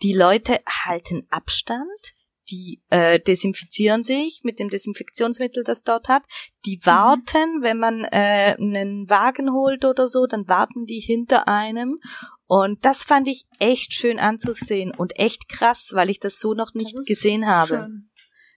[0.02, 2.16] die Leute halten Abstand,
[2.50, 6.26] die äh, desinfizieren sich mit dem Desinfektionsmittel, das dort hat.
[6.66, 12.00] Die warten, wenn man äh, einen Wagen holt oder so, dann warten die hinter einem.
[12.48, 16.74] Und das fand ich echt schön anzusehen und echt krass, weil ich das so noch
[16.74, 17.86] nicht gesehen habe.
[17.86, 18.10] Schön.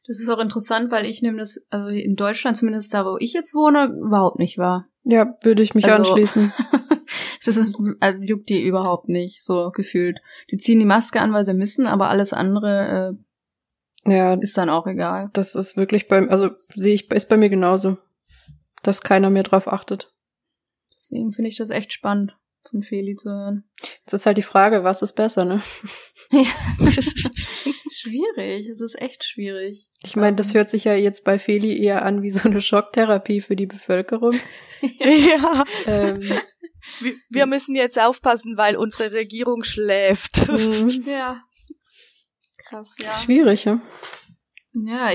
[0.07, 3.35] Das ist auch interessant, weil ich nehme das, also in Deutschland, zumindest da, wo ich
[3.35, 4.89] jetzt wohne, überhaupt nicht wahr.
[5.05, 6.53] Ja, würde ich mich Also- anschließen.
[7.45, 10.21] das ist, also juckt die überhaupt nicht, so gefühlt.
[10.51, 13.17] Die ziehen die Maske an, weil sie müssen, aber alles andere
[14.07, 15.29] Ja, äh, ist dann auch egal.
[15.33, 17.99] das ist wirklich beim, also sehe ich, ist bei mir genauso,
[18.83, 20.13] dass keiner mehr drauf achtet.
[20.95, 22.37] Deswegen finde ich das echt spannend,
[22.69, 23.65] von Feli zu hören.
[24.01, 25.63] Jetzt ist halt die Frage, was ist besser, ne?
[27.91, 29.89] schwierig, es ist echt schwierig.
[30.05, 33.41] Ich meine, das hört sich ja jetzt bei Feli eher an wie so eine Schocktherapie
[33.41, 34.35] für die Bevölkerung.
[34.83, 36.21] Ja, ähm,
[36.99, 40.49] wir, wir müssen jetzt aufpassen, weil unsere Regierung schläft.
[40.49, 41.41] mh, Ja.
[42.69, 43.13] Krass, ja.
[43.13, 43.81] schwierig, ja.
[44.75, 45.11] Ja,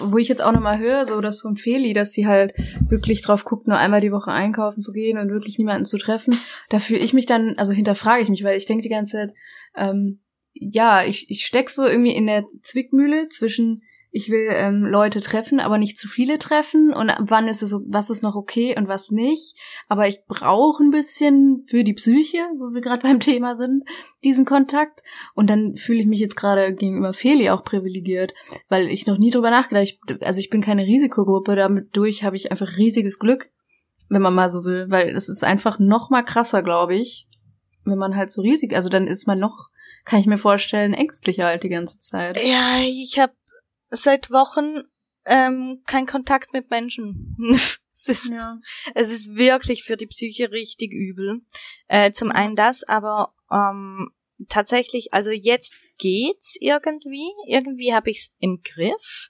[0.00, 2.54] wo ich jetzt auch nochmal höre, so das von Feli, dass sie halt
[2.88, 6.40] wirklich drauf guckt, nur einmal die Woche einkaufen zu gehen und wirklich niemanden zu treffen,
[6.70, 9.32] da fühle ich mich dann, also hinterfrage ich mich, weil ich denke die ganze Zeit,
[9.76, 10.20] ähm,
[10.52, 13.82] ja, ich, ich steck so irgendwie in der Zwickmühle zwischen,
[14.16, 18.08] ich will ähm, Leute treffen, aber nicht zu viele treffen und wann ist es, was
[18.08, 19.54] ist noch okay und was nicht.
[19.88, 23.84] Aber ich brauche ein bisschen für die Psyche, wo wir gerade beim Thema sind,
[24.24, 25.02] diesen Kontakt.
[25.34, 28.32] Und dann fühle ich mich jetzt gerade gegenüber Feli auch privilegiert,
[28.70, 29.84] weil ich noch nie drüber nachgedacht.
[29.84, 33.50] Ich, also ich bin keine Risikogruppe, damit durch habe ich einfach riesiges Glück,
[34.08, 37.28] wenn man mal so will, weil es ist einfach noch mal krasser, glaube ich,
[37.84, 39.68] wenn man halt so riesig, also dann ist man noch,
[40.06, 42.38] kann ich mir vorstellen, ängstlicher halt die ganze Zeit.
[42.38, 43.34] Ja, ich habe
[43.96, 44.82] seit Wochen
[45.26, 47.36] ähm, keinen Kontakt mit Menschen.
[47.92, 48.58] es ist Ja.
[48.94, 51.42] Es ist wirklich für die Psyche richtig übel.
[51.88, 54.10] Äh, zum einen das, aber ähm,
[54.48, 57.30] tatsächlich, also jetzt geht's irgendwie.
[57.48, 59.28] Irgendwie habe ich's im Griff.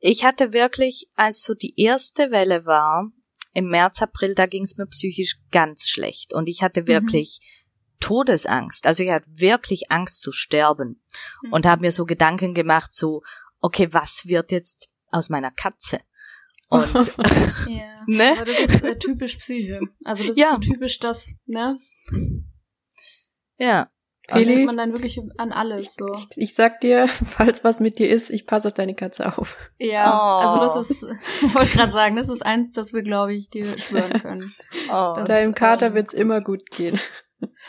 [0.00, 3.10] Ich hatte wirklich, als so die erste Welle war,
[3.52, 6.34] im März, April, da ging's mir psychisch ganz schlecht.
[6.34, 7.40] Und ich hatte wirklich
[8.00, 8.86] Todesangst.
[8.86, 11.02] Also ich hatte wirklich Angst zu sterben.
[11.42, 11.52] Mhm.
[11.52, 13.22] Und habe mir so Gedanken gemacht, so,
[13.60, 16.00] okay, was wird jetzt aus meiner Katze?
[16.68, 16.92] Und
[17.68, 17.84] Ja.
[18.06, 18.30] Ne?
[18.32, 19.80] Aber das ist äh, typisch Psyche.
[20.02, 20.46] Also das Ja.
[20.58, 21.76] ist so typisch das, ne?
[23.58, 23.90] ja,
[24.30, 26.06] Felix, man dann wirklich an alles so.
[26.36, 29.58] ich sag dir, falls was mit dir ist, ich passe auf deine Katze auf.
[29.78, 30.46] Ja, Oh.
[30.46, 31.02] also das ist,
[31.42, 34.54] ich wollte gerade sagen, das ist eins, das wir, glaube ich, dir schwören können.
[34.90, 36.98] oh, Das- Deinem Kater wird's immer gut gehen.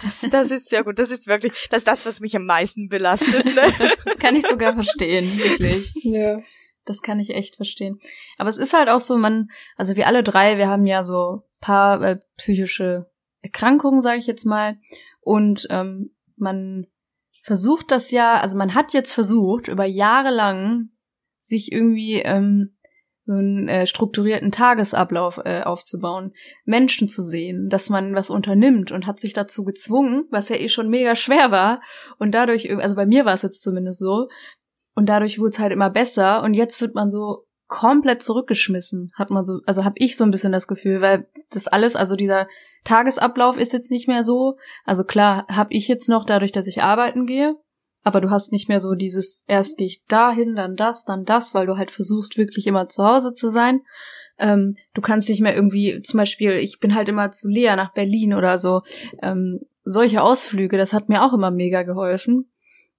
[0.02, 0.98] Das, das ist sehr gut.
[0.98, 3.46] Das ist wirklich, das ist das, was mich am meisten belastet.
[3.46, 3.54] Ne?
[4.06, 5.94] Das kann ich sogar verstehen, wirklich.
[6.04, 6.38] Ja.
[6.86, 8.00] Das kann ich echt verstehen.
[8.38, 11.44] Aber es ist halt auch so, man, also wir alle drei, wir haben ja so
[11.60, 14.78] paar äh, psychische Erkrankungen, sage ich jetzt mal.
[15.22, 16.88] Und ähm, man
[17.44, 20.90] versucht das ja, also man hat jetzt versucht, über Jahre lang
[21.38, 22.76] sich irgendwie ähm,
[23.30, 26.34] so einen äh, strukturierten Tagesablauf äh, aufzubauen,
[26.66, 30.68] Menschen zu sehen, dass man was unternimmt und hat sich dazu gezwungen, was ja eh
[30.68, 31.82] schon mega schwer war.
[32.18, 34.28] Und dadurch, irg- also bei mir war es jetzt zumindest so,
[34.96, 39.30] und dadurch wurde es halt immer besser und jetzt wird man so komplett zurückgeschmissen, hat
[39.30, 42.48] man so, also habe ich so ein bisschen das Gefühl, weil das alles, also dieser
[42.84, 44.56] Tagesablauf ist jetzt nicht mehr so.
[44.86, 47.56] Also klar, habe ich jetzt noch dadurch, dass ich arbeiten gehe,
[48.04, 51.54] aber du hast nicht mehr so dieses erst gehe ich dahin, dann das, dann das,
[51.54, 53.82] weil du halt versuchst wirklich immer zu Hause zu sein.
[54.38, 57.94] Ähm, du kannst nicht mehr irgendwie, zum Beispiel, ich bin halt immer zu Lea nach
[57.94, 58.82] Berlin oder so.
[59.22, 62.50] Ähm, solche Ausflüge, das hat mir auch immer mega geholfen.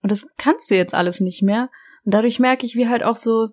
[0.02, 1.70] Und das kannst du jetzt alles nicht mehr.
[2.04, 3.48] Und dadurch merke ich, wie halt auch so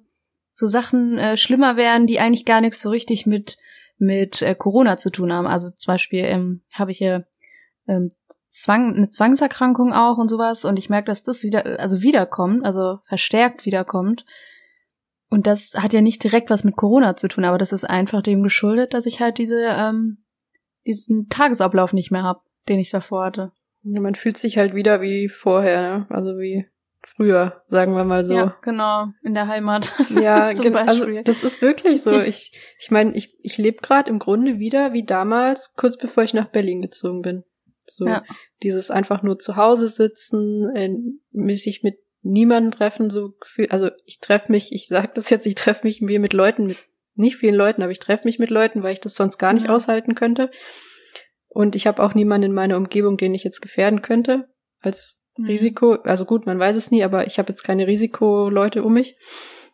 [0.53, 3.57] so Sachen äh, schlimmer werden, die eigentlich gar nichts so richtig mit
[3.99, 5.45] mit äh, Corona zu tun haben.
[5.45, 7.27] Also zum Beispiel ähm, habe ich hier
[7.87, 8.09] ähm,
[8.49, 10.65] Zwang, eine Zwangserkrankung auch und sowas.
[10.65, 14.25] Und ich merke, dass das wieder, also wiederkommt, also verstärkt wiederkommt.
[15.29, 18.21] Und das hat ja nicht direkt was mit Corona zu tun, aber das ist einfach
[18.21, 20.23] dem geschuldet, dass ich halt diese ähm,
[20.87, 23.51] diesen Tagesablauf nicht mehr hab, den ich davor hatte.
[23.83, 26.07] Ja, Man fühlt sich halt wieder wie vorher, ne?
[26.09, 26.65] also wie
[27.01, 28.33] früher, sagen wir mal so.
[28.33, 29.93] Ja, genau, in der Heimat.
[30.09, 31.23] Ja, zum also Beispiel.
[31.23, 32.11] das ist wirklich so.
[32.19, 36.33] Ich, ich meine, ich, ich lebe gerade im Grunde wieder wie damals, kurz bevor ich
[36.33, 37.43] nach Berlin gezogen bin.
[37.89, 38.23] So Ja.
[38.63, 44.19] dieses einfach nur zu Hause sitzen, äh, sich mit niemandem treffen, so gefühl, also ich
[44.19, 46.77] treffe mich, ich sag das jetzt, ich treffe mich mir mit Leuten, mit
[47.15, 49.67] nicht vielen Leuten, aber ich treffe mich mit Leuten, weil ich das sonst gar nicht
[49.67, 49.75] Ja.
[49.75, 50.51] aushalten könnte.
[51.47, 55.45] Und ich habe auch niemanden in meiner Umgebung, den ich jetzt gefährden könnte, als Mhm.
[55.45, 59.17] Risiko, also gut, man weiß es nie, aber ich habe jetzt keine Risikoleute um mich.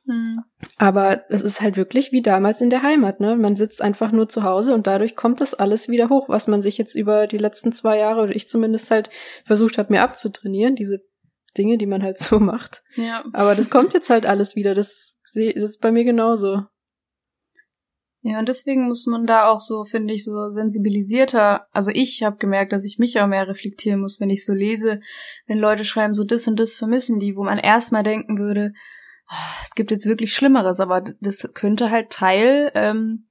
[0.06, 0.44] Mhm.
[0.78, 3.36] Aber es ist halt wirklich wie damals in der Heimat, ne?
[3.36, 6.62] Man sitzt einfach nur zu Hause und dadurch kommt das alles wieder hoch, was man
[6.62, 9.10] sich jetzt über die letzten zwei Jahre oder ich zumindest halt
[9.46, 11.02] versucht habe, mir abzutrainieren, diese
[11.58, 12.82] Dinge, die man halt so macht.
[12.96, 13.24] Ja.
[13.34, 14.74] Aber das kommt jetzt halt alles wieder.
[14.74, 16.64] Das, das ist bei mir genauso.
[18.26, 21.68] Ja, und deswegen muss man da auch so, finde ich, so sensibilisierter.
[21.72, 25.02] Also ich habe gemerkt, dass ich mich auch mehr reflektieren muss, wenn ich so lese,
[25.46, 28.74] wenn Leute schreiben, so das und das vermissen die, wo man erstmal denken würde,
[29.64, 33.26] es gibt jetzt wirklich Schlimmeres, aber das könnte halt Teil ähm,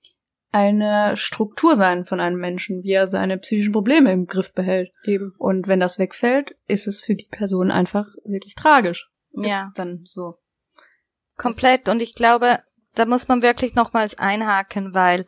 [0.51, 4.91] einer Struktur sein von einem Menschen, wie er seine psychischen Probleme im Griff behält.
[5.05, 5.35] Eben.
[5.39, 9.09] Und wenn das wegfällt, ist es für die Person einfach wirklich tragisch.
[9.33, 9.69] Ja.
[9.69, 10.39] Ist dann so.
[11.37, 11.89] Komplett.
[11.89, 12.59] Und ich glaube,
[12.95, 15.25] da muss man wirklich nochmals einhaken, weil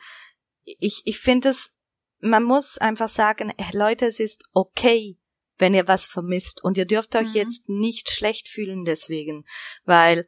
[0.64, 1.74] ich, ich finde es,
[2.20, 5.18] man muss einfach sagen, äh, Leute, es ist okay,
[5.57, 6.62] wenn ihr was vermisst.
[6.62, 7.35] Und ihr dürft euch Mhm.
[7.35, 9.44] jetzt nicht schlecht fühlen deswegen,
[9.85, 10.27] weil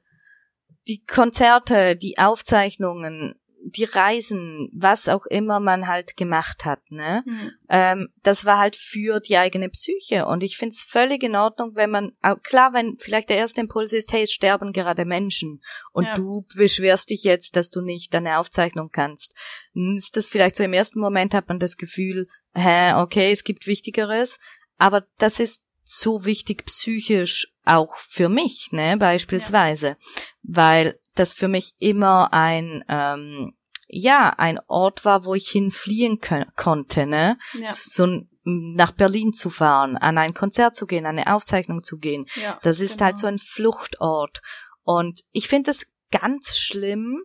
[0.89, 3.35] die Konzerte, die Aufzeichnungen,
[3.69, 7.25] die Reisen, was auch immer man halt gemacht hat, ne?
[7.69, 10.27] ähm, das war halt für die eigene Psyche.
[10.27, 12.13] Und ich finde es völlig in Ordnung, wenn man,
[12.45, 15.61] klar, wenn vielleicht der erste Impuls ist, hey, es sterben gerade Menschen
[15.93, 16.15] und Ja.
[16.15, 19.35] du beschwerst dich jetzt, dass du nicht deine Aufzeichnung kannst.
[19.75, 23.43] Dann Ist das vielleicht so im ersten Moment hat man das Gefühl, hä, okay, es
[23.43, 24.39] gibt Wichtigeres,
[24.79, 29.97] aber das ist so wichtig psychisch auch für mich, ne, beispielsweise,
[30.43, 33.53] weil das für mich immer ein, ähm,
[33.89, 36.19] ja, ein Ort war, wo ich hinfliehen
[36.57, 37.71] konnte, ne, Ja.
[37.71, 38.07] so
[38.43, 42.25] nach Berlin zu fahren, an ein Konzert zu gehen, an eine Aufzeichnung zu gehen.
[42.35, 42.59] ja.
[42.63, 43.21] Das ist halt genau.
[43.21, 44.41] so ein Fluchtort.
[44.83, 47.23] Und ich finde es ganz schlimm.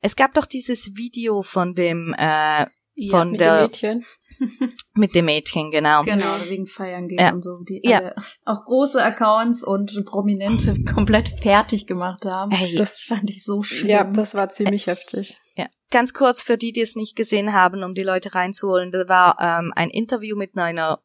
[0.00, 2.66] Es gab doch dieses Video von dem, äh,
[3.10, 4.04] von der, Mädchen.
[4.94, 6.02] mit dem Mädchen, genau.
[6.02, 7.32] Genau, wegen Feiern gehen Ja.
[7.32, 7.98] und so, die Ja.
[7.98, 12.50] alle auch große Accounts und Prominente komplett fertig gemacht haben.
[12.50, 13.88] Hey, Das fand ich so schlimm.
[13.90, 15.40] Ja, das war ziemlich Es- heftig.
[15.56, 18.90] Ja, ganz kurz für die, die es nicht gesehen haben, um die Leute reinzuholen.
[18.90, 21.00] Da war ähm, ein Interview mit einer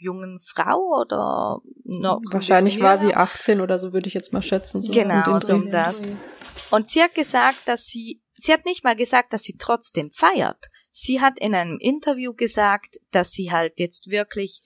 [0.00, 3.20] jungen Frau oder noch ein Wahrscheinlich war sie jünger.
[3.20, 4.82] 18 oder so, würde ich jetzt mal schätzen.
[4.82, 6.08] So Genau, so um das.
[6.70, 10.66] Und sie hat gesagt, dass sie, sie hat nicht mal gesagt, dass sie trotzdem feiert.
[10.90, 14.62] Sie hat in einem Interview gesagt, dass sie halt jetzt wirklich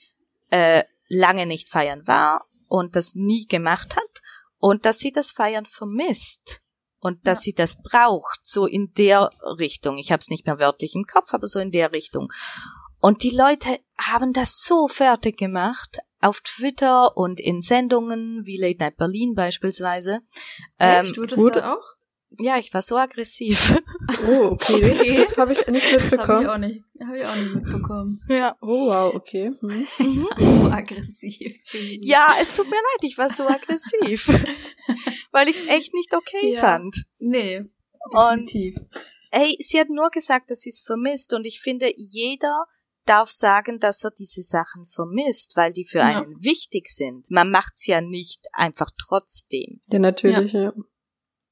[0.51, 4.23] äh, lange nicht feiern war und das nie gemacht hat
[4.59, 6.61] und dass sie das Feiern vermisst
[7.01, 7.43] und dass Ja.
[7.43, 9.99] sie das braucht, so in der Richtung.
[9.99, 12.33] Ich habe es nicht mehr wörtlich im Kopf, aber so in der Richtung.
[13.01, 18.79] Und die Leute haben das so fertig gemacht auf Twitter und in Sendungen wie Late
[18.79, 20.21] Night Berlin beispielsweise.
[20.81, 21.13] Ähm?
[21.15, 21.98] Tut das auch?
[22.41, 23.81] Ja, ich war so aggressiv.
[24.27, 24.93] Oh, okay.
[24.99, 25.17] Okay.
[25.17, 26.47] Das habe ich nicht Das habe ich mitbekommen.
[26.47, 28.21] auch nicht, hab ich auch nicht mitbekommen.
[28.29, 28.57] Ja.
[28.61, 29.53] Oh, wow, okay.
[29.61, 29.87] Hm.
[30.39, 31.57] So aggressiv.
[32.01, 34.27] Ja, es tut mir leid, ich war so aggressiv.
[35.33, 36.61] weil ich es echt nicht okay Ja.
[36.61, 37.05] fand.
[37.19, 37.59] Nee.
[38.11, 38.77] Und definitiv.
[39.31, 42.65] ey, sie hat nur gesagt, dass sie es vermisst und ich finde, jeder
[43.05, 46.23] darf sagen, dass er diese Sachen vermisst, weil die für Ja.
[46.23, 47.31] einen wichtig sind.
[47.31, 49.81] Man macht's ja nicht einfach trotzdem.
[49.91, 50.73] Ja, natürlich, ja.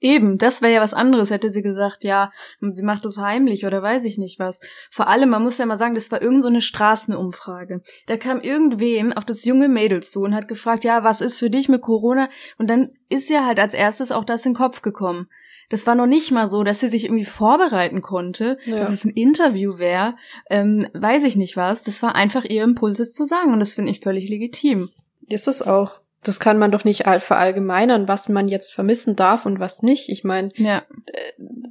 [0.01, 2.31] Eben, das wäre ja was anderes, hätte sie gesagt, ja,
[2.61, 4.61] sie macht das heimlich oder weiß ich nicht was.
[4.91, 7.83] Vor allem, man muss ja mal sagen, das war irgend so eine Straßenumfrage.
[8.07, 11.51] Da kam irgendwem auf das junge Mädel zu und hat gefragt, ja, was ist für
[11.51, 12.29] dich mit Corona?
[12.59, 15.29] Und dann ist ja halt als erstes auch das in den Kopf gekommen.
[15.69, 18.77] Das war noch nicht mal so, dass sie sich irgendwie vorbereiten konnte, Ja.
[18.77, 20.15] dass es ein Interview wäre,
[20.49, 21.83] ähm, weiß ich nicht was.
[21.83, 24.91] Das war einfach ihr Impuls, es zu sagen und das finde ich völlig legitim.
[25.29, 26.01] Ist es auch.
[26.27, 30.09] Das kann man doch nicht all- verallgemeinern, was man jetzt vermissen darf und was nicht.
[30.09, 30.83] Ich meine, Ja,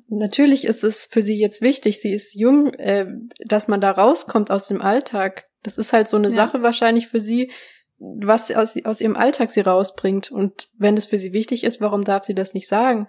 [0.08, 3.06] natürlich ist es für sie jetzt wichtig, sie ist jung, äh,
[3.46, 5.46] dass man da rauskommt aus dem Alltag.
[5.63, 6.34] Das ist halt so eine Ja.
[6.34, 7.52] Sache wahrscheinlich für sie,
[7.98, 10.32] was aus, aus ihrem Alltag sie rausbringt.
[10.32, 13.08] Und wenn es für sie wichtig ist, warum darf sie das nicht sagen?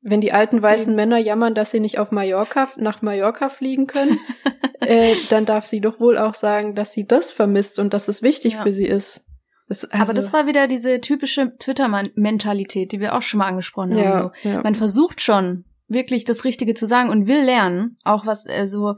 [0.00, 0.96] Wenn die alten weißen Eben.
[0.96, 4.18] Männer jammern, dass sie nicht auf Mallorca, nach Mallorca fliegen können,
[4.80, 8.22] äh, dann darf sie doch wohl auch sagen, dass sie das vermisst und dass es
[8.22, 8.62] wichtig Ja.
[8.64, 9.23] für sie ist.
[9.68, 13.92] Das, aber also- das war wieder diese typische Twitter-Mentalität, die wir auch schon mal angesprochen
[13.92, 14.02] haben.
[14.02, 14.48] ja, So.
[14.48, 14.62] ja.
[14.62, 18.96] Man versucht schon, wirklich das Richtige zu sagen und will lernen, auch was äh, so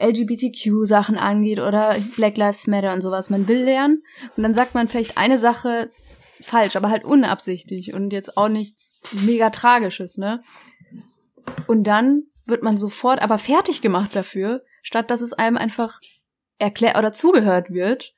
[0.00, 3.30] LGBTQ-Sachen angeht oder Black Lives Matter und sowas.
[3.30, 4.02] Man will lernen
[4.36, 5.90] und dann sagt man vielleicht eine Sache
[6.40, 10.42] falsch, aber halt unabsichtlich und jetzt auch nichts mega Tragisches, ne?
[11.66, 16.00] Und dann wird man sofort aber fertig gemacht dafür, statt dass es einem einfach
[16.58, 18.12] erklärt oder zugehört wird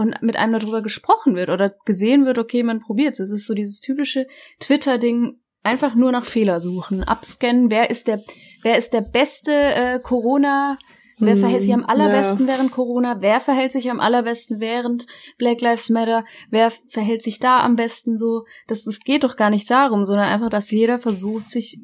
[0.00, 3.20] und mit einem darüber gesprochen wird oder gesehen wird, okay, man probiert's.
[3.20, 4.26] Es ist so dieses typische
[4.58, 8.22] Twitter-Ding, einfach nur nach Fehler suchen, abscannen, wer ist der,
[8.62, 10.78] wer ist der beste äh, Corona
[11.20, 13.20] Wer Hm, verhält sich am allerbesten während Corona?
[13.20, 15.04] Wer verhält sich am allerbesten während
[15.36, 16.24] Black Lives Matter?
[16.48, 18.46] Wer verhält sich da am besten so?
[18.68, 21.78] Das, das geht doch gar nicht darum, sondern einfach, dass jeder versucht, sich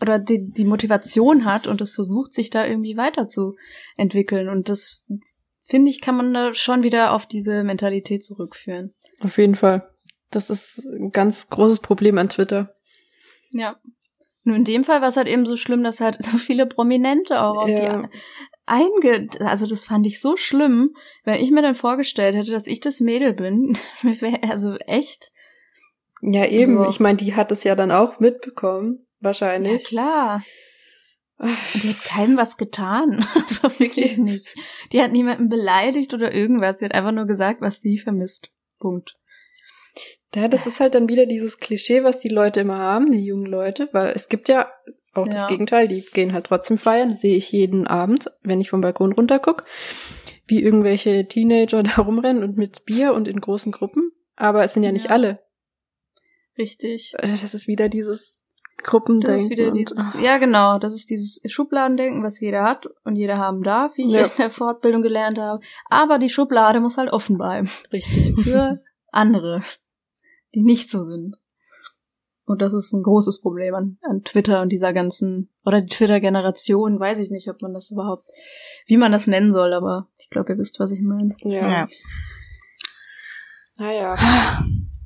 [0.00, 4.48] oder die, die Motivation hat und es versucht, sich da irgendwie weiterzuentwickeln.
[4.48, 5.04] Und das,
[5.68, 8.94] finde ich, kann man da schon wieder auf diese Mentalität zurückführen.
[9.20, 9.88] Auf jeden Fall.
[10.30, 12.74] Das ist ein ganz großes Problem an Twitter.
[13.52, 13.76] Ja.
[14.44, 17.40] Nur in dem Fall war es halt eben so schlimm, dass halt so viele Prominente
[17.42, 18.02] auch auf Ja.
[18.02, 18.08] die
[18.66, 19.28] einge...
[19.40, 20.90] Also das fand ich so schlimm,
[21.24, 23.76] wenn ich mir dann vorgestellt hätte, dass ich das Mädel bin.
[24.48, 25.32] also echt.
[26.22, 26.78] Ja, eben.
[26.78, 29.84] Also- ich meine, die hat es ja dann auch mitbekommen, Ja, wahrscheinlich.
[29.84, 30.42] klar.
[31.40, 33.24] Die hat keinem was getan.
[33.34, 34.54] Also wirklich nicht.
[34.92, 36.78] Die hat niemanden beleidigt oder irgendwas.
[36.78, 38.50] Sie hat einfach nur gesagt, was sie vermisst.
[38.78, 39.16] Punkt.
[40.34, 43.46] Ja, das ist halt dann wieder dieses Klischee, was die Leute immer haben, die jungen
[43.46, 44.70] Leute, weil es gibt ja
[45.14, 45.32] auch Ja.
[45.32, 49.12] das Gegenteil, die gehen halt trotzdem feiern, sehe ich jeden Abend, wenn ich vom Balkon
[49.12, 49.64] runter guck,
[50.46, 54.82] wie irgendwelche Teenager da rumrennen und mit Bier und in großen Gruppen, aber es sind
[54.82, 55.12] ja nicht Ja.
[55.12, 55.40] alle.
[56.58, 57.14] Richtig.
[57.20, 58.34] Das ist wieder dieses
[58.84, 59.32] Gruppendenken.
[59.34, 63.38] Das ist wieder dieses, ja genau, das ist dieses Schubladendenken, was jeder hat und jeder
[63.38, 64.22] haben darf, wie ich Ja.
[64.22, 65.60] in der Fortbildung gelernt habe.
[65.90, 67.68] Aber die Schublade muss halt offen bleiben.
[67.92, 68.36] richtig.
[68.42, 69.62] Für andere,
[70.54, 71.36] die nicht so sind.
[72.44, 76.98] Und das ist ein großes Problem an, an Twitter und dieser ganzen, oder die Twitter-Generation,
[76.98, 78.26] weiß ich nicht, ob man das überhaupt,
[78.86, 81.36] wie man das nennen soll, aber ich glaube, ihr wisst, was ich meine.
[81.42, 81.68] Ja.
[81.68, 81.88] Ja.
[83.76, 84.16] Naja.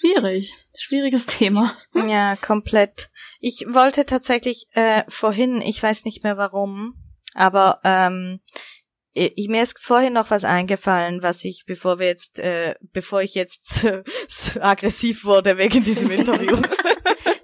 [0.00, 0.54] Schwierig.
[0.76, 1.76] Schwieriges Thema.
[1.94, 3.10] Ja, komplett.
[3.38, 6.94] Ich wollte tatsächlich äh, vorhin, ich weiß nicht mehr warum,
[7.34, 8.40] aber ähm,
[9.12, 13.34] ich, mir ist vorhin noch was eingefallen, was ich, bevor wir jetzt, äh, bevor ich
[13.34, 16.60] jetzt äh, so aggressiv wurde wegen diesem Interview.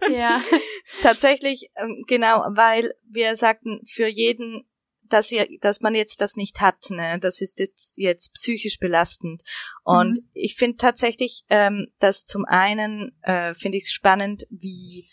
[0.09, 0.40] Ja.
[1.03, 4.64] Tatsächlich, ähm, genau, weil wir sagten, für jeden,
[5.09, 7.61] dass ihr, dass man jetzt das nicht hat, ne, das ist
[7.97, 9.42] jetzt, psychisch belastend.
[9.85, 10.29] Und Mhm.
[10.33, 15.09] ich finde tatsächlich, ähm, dass zum einen äh, finde ich es spannend, wie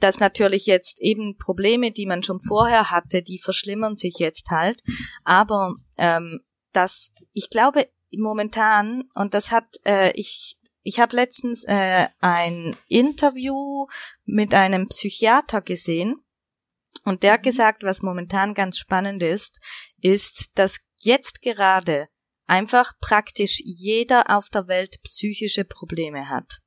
[0.00, 4.80] das natürlich jetzt eben Probleme, die man schon vorher hatte, die verschlimmern sich jetzt halt.
[5.24, 6.40] Aber ähm,
[6.72, 13.86] das, ich glaube momentan, und das hat, äh, ich, ich habe letztens äh, ein Interview
[14.24, 16.22] mit einem Psychiater gesehen
[17.08, 19.60] und der hat gesagt, was momentan ganz spannend ist,
[20.00, 22.08] ist, dass jetzt gerade
[22.46, 26.60] einfach praktisch jeder auf der Welt psychische Probleme hat.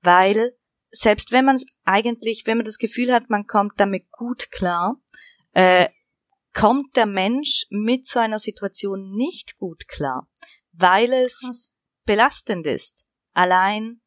[0.00, 0.52] Weil
[0.92, 4.96] selbst wenn man es eigentlich, wenn man das Gefühl hat, man kommt damit gut klar,
[5.54, 5.88] äh,
[6.52, 10.28] kommt der Mensch mit so einer Situation nicht gut klar,
[10.72, 11.74] weil es
[12.04, 14.00] belastend ist, allein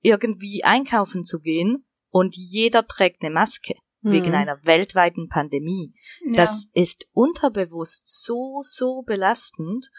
[0.00, 4.34] irgendwie einkaufen zu gehen und jeder trägt eine Maske wegen Hm.
[4.34, 5.94] einer weltweiten Pandemie.
[6.24, 6.34] ja.
[6.36, 9.90] Das ist unterbewusst so, so belastend.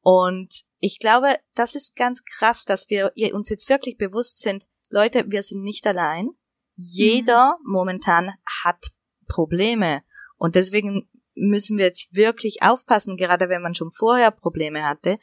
[0.00, 5.24] Und ich glaube, das ist ganz krass, dass wir uns jetzt wirklich bewusst sind, Leute,
[5.28, 6.30] wir sind nicht allein.
[6.74, 8.92] Jeder momentan hat
[9.26, 10.02] Probleme.
[10.36, 15.18] Und deswegen müssen wir jetzt wirklich aufpassen, gerade wenn man schon vorher Probleme hatte,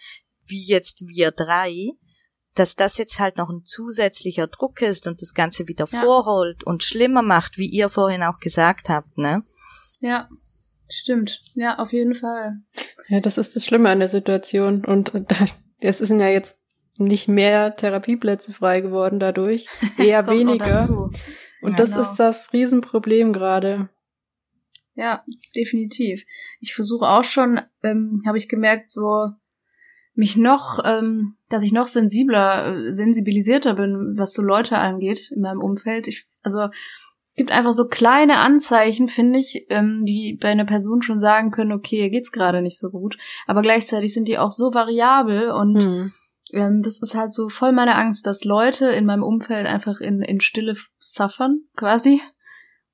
[0.46, 1.91] wie jetzt wir drei,
[2.56, 6.00] dass das jetzt halt noch ein zusätzlicher Druck ist und das Ganze wieder Ja.
[6.00, 9.44] vorholt und schlimmer macht, wie ihr vorhin auch gesagt habt, ne?
[10.00, 10.28] Ja,
[10.89, 11.42] stimmt.
[11.54, 12.58] Ja, auf jeden Fall.
[13.08, 14.86] Ja, das ist das Schlimme an der Situation.
[14.86, 15.46] Und da-
[15.80, 16.58] es sind ja jetzt
[16.98, 20.88] nicht mehr Therapieplätze frei geworden dadurch, eher weniger.
[21.62, 22.02] Und das genau.
[22.02, 23.89] ist das Riesenproblem gerade.
[24.96, 25.24] Ja,
[25.56, 26.24] definitiv.
[26.60, 29.30] Ich versuche auch schon, ähm, habe ich gemerkt, so
[30.15, 35.41] mich noch, ähm, dass ich noch sensibler, äh, sensibilisierter bin, was so Leute angeht in
[35.41, 36.08] meinem Umfeld.
[36.08, 36.67] Ich, also
[37.36, 41.71] gibt einfach so kleine Anzeichen, finde ich, ähm, die bei einer Person schon sagen können,
[41.71, 43.17] okay, ihr geht's gerade nicht so gut.
[43.47, 46.12] Aber gleichzeitig sind die auch so variabel und Hm.
[46.52, 50.21] ähm, das ist halt so voll meine Angst, dass Leute in meinem Umfeld einfach in,
[50.21, 52.21] in Stille suffern, quasi.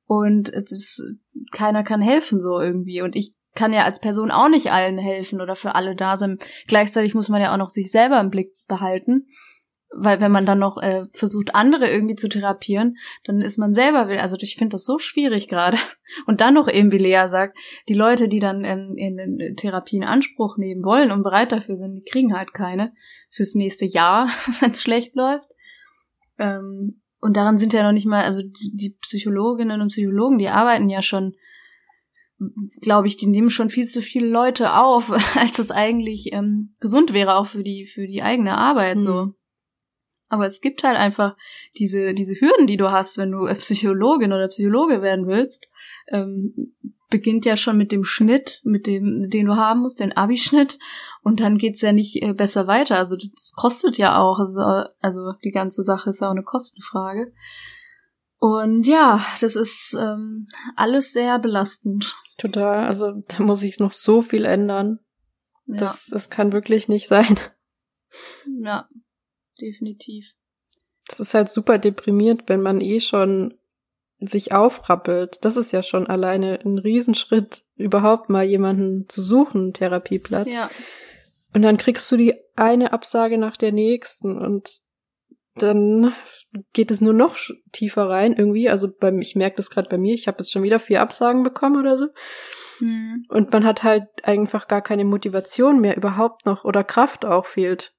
[0.05, 1.03] Und es ist,
[1.51, 3.01] keiner kann helfen so irgendwie.
[3.01, 6.39] Und ich kann ja als Person auch nicht allen helfen oder für alle da sein.
[6.67, 9.27] Gleichzeitig muss man ja auch noch sich selber im Blick behalten.
[9.91, 14.07] Weil wenn man dann noch äh, versucht, andere irgendwie zu therapieren, dann ist man selber
[14.07, 14.19] will.
[14.19, 15.77] Also ich finde das so schwierig gerade.
[16.27, 19.97] Und dann noch eben, wie Lea sagt, die Leute, die dann ähm, in, in Therapie
[19.97, 22.93] in Anspruch nehmen wollen und bereit dafür sind, die kriegen halt keine
[23.31, 24.29] fürs nächste Jahr,
[24.59, 25.49] wenn es schlecht läuft.
[26.37, 30.49] Ähm, und daran sind ja noch nicht mal, also die die Psychologinnen und Psychologen, die
[30.49, 31.35] arbeiten ja schon,
[32.81, 37.13] glaube ich, die nehmen schon viel zu viele Leute auf, als es eigentlich ähm, gesund
[37.13, 39.21] wäre, auch für die, für die eigene Arbeit so.
[39.21, 39.35] Hm.
[40.29, 41.35] Aber es gibt halt einfach
[41.77, 45.65] diese, diese Hürden, die du hast, wenn du Psychologin oder Psychologe werden willst,
[46.09, 46.75] ähm,
[47.09, 50.77] beginnt ja schon mit dem Schnitt, mit dem, den du haben musst, den Abischnitt.
[51.23, 52.97] Und dann geht's ja nicht äh, besser weiter.
[52.97, 54.37] Also das kostet ja auch.
[54.37, 54.61] Also,
[54.99, 57.33] also die ganze Sache ist ja auch eine Kostenfrage.
[58.37, 62.15] Und ja, das ist ähm, alles sehr belastend.
[62.39, 62.87] Total.
[62.87, 64.99] Also da muss ich noch so viel ändern.
[65.67, 65.75] Ja.
[65.75, 67.37] Das, das kann wirklich nicht sein.
[68.63, 68.89] Ja,
[69.61, 70.33] definitiv.
[71.07, 73.53] Das ist halt super deprimiert, wenn man eh schon
[74.19, 75.37] sich aufrappelt.
[75.41, 80.47] Das ist ja schon alleine ein Riesenschritt, überhaupt mal jemanden zu suchen, Therapieplatz.
[80.47, 80.69] Ja.
[81.53, 84.81] Und dann kriegst du die eine Absage nach der nächsten und
[85.61, 86.13] dann
[86.73, 87.37] geht es nur noch
[87.71, 88.69] tiefer rein irgendwie.
[88.69, 91.43] Also beim, ich merke das gerade bei mir, ich habe jetzt schon wieder vier Absagen
[91.43, 92.07] bekommen oder so.
[92.79, 93.25] Hm.
[93.29, 97.93] Und man hat halt einfach gar keine Motivation mehr überhaupt noch oder Kraft auch fehlt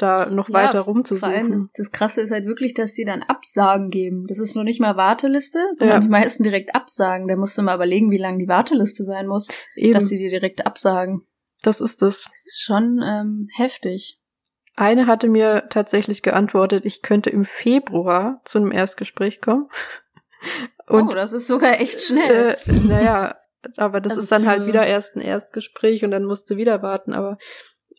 [0.00, 1.28] da noch ja, weiter rumzusuchen.
[1.30, 4.26] Vor allem das, das Krasse ist halt wirklich, dass sie dann Absagen geben.
[4.26, 6.00] Das ist nur nicht mal Warteliste, sondern ja.
[6.00, 7.28] die meisten direkt Absagen.
[7.28, 9.92] Da musst du mal überlegen, wie lang die Warteliste sein muss, Eben.
[9.92, 11.26] dass sie dir direkt absagen.
[11.62, 12.24] Das ist das.
[12.24, 14.19] Das ist schon ähm, heftig.
[14.80, 19.68] Eine hatte mir tatsächlich geantwortet, ich könnte im Februar zu einem Erstgespräch kommen.
[20.88, 22.56] Und, oh, das ist sogar echt schnell.
[22.66, 23.36] Äh, naja,
[23.76, 26.80] aber das, das ist dann halt wieder erst ein Erstgespräch und dann musst du wieder
[26.80, 27.12] warten.
[27.12, 27.36] Aber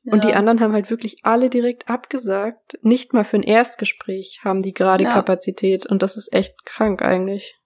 [0.06, 2.80] und die anderen haben halt wirklich alle direkt abgesagt.
[2.82, 5.14] Nicht mal für ein Erstgespräch haben die gerade ja.
[5.14, 5.86] Kapazität.
[5.86, 7.60] Und das ist echt krank eigentlich.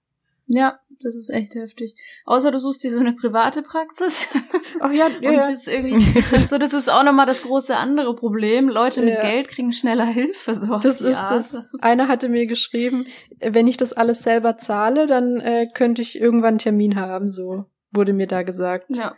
[0.45, 1.95] Ja, das ist echt heftig.
[2.25, 4.33] Außer du suchst dir so eine private Praxis.
[4.79, 5.29] Ach ja, ja.
[5.29, 8.67] Und das, irgendwie, so, das ist auch nochmal das große andere Problem.
[8.69, 9.21] Leute mit ja.
[9.21, 10.55] Geld kriegen schneller Hilfe.
[10.55, 11.31] So das ist Art.
[11.31, 11.57] das.
[11.81, 13.05] Einer hatte mir geschrieben,
[13.39, 17.27] wenn ich das alles selber zahle, dann äh, könnte ich irgendwann einen Termin haben.
[17.27, 18.95] So wurde mir da gesagt.
[18.95, 19.15] Ja.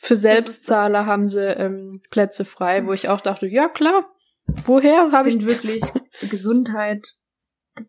[0.00, 4.10] Für Selbstzahler haben sie ähm, Plätze frei, wo ich auch dachte, ja klar,
[4.64, 5.46] woher habe ich...
[5.46, 5.82] wirklich
[6.30, 7.14] Gesundheit,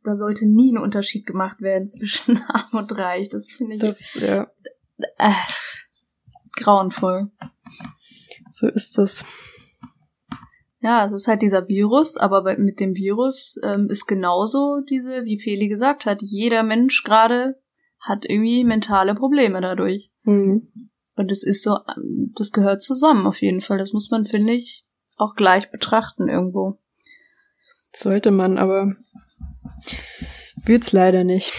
[0.03, 3.29] da sollte nie ein Unterschied gemacht werden zwischen arm und reich.
[3.29, 4.47] Das finde ich das, ja.
[5.17, 5.31] äh,
[6.55, 7.31] grauenvoll.
[8.51, 9.25] So ist das.
[10.79, 15.39] Ja, es ist halt dieser Virus, aber mit dem Virus ähm, ist genauso diese, wie
[15.39, 17.59] Feli gesagt hat, jeder Mensch gerade
[17.99, 20.11] hat irgendwie mentale Probleme dadurch.
[20.23, 20.91] Mhm.
[21.15, 21.79] Und das ist so,
[22.35, 23.77] das gehört zusammen auf jeden Fall.
[23.77, 24.85] Das muss man, finde ich,
[25.17, 26.77] auch gleich betrachten irgendwo.
[27.91, 28.95] Sollte man, aber
[30.65, 31.53] wird's leider nicht.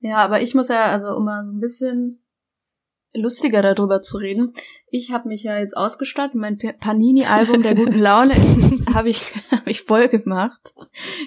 [0.00, 2.22] Ja, aber ich muss ja, also um mal so ein bisschen
[3.12, 4.52] lustiger darüber zu reden.
[4.90, 6.34] Ich habe mich ja jetzt ausgestattet.
[6.34, 8.34] Mein Panini-Album der guten Laune
[8.94, 10.74] habe ich, hab ich voll gemacht.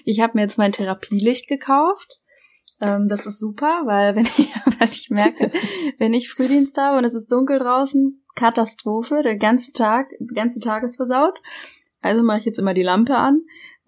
[0.05, 2.21] Ich habe mir jetzt mein Therapielicht gekauft.
[2.79, 4.49] Ähm, das ist super, weil wenn ich,
[4.79, 5.51] weil ich merke,
[5.97, 10.59] wenn ich Frühdienst habe und es ist dunkel draußen, Katastrophe, der ganze Tag, der ganze
[10.59, 11.37] Tag ist versaut.
[12.01, 13.41] Also mache ich jetzt immer die Lampe an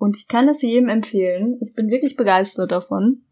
[0.04, 1.58] und ich kann es jedem empfehlen.
[1.62, 3.24] Ich bin wirklich begeistert davon.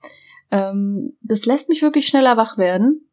[0.52, 3.10] Ähm, das lässt mich wirklich schneller wach werden.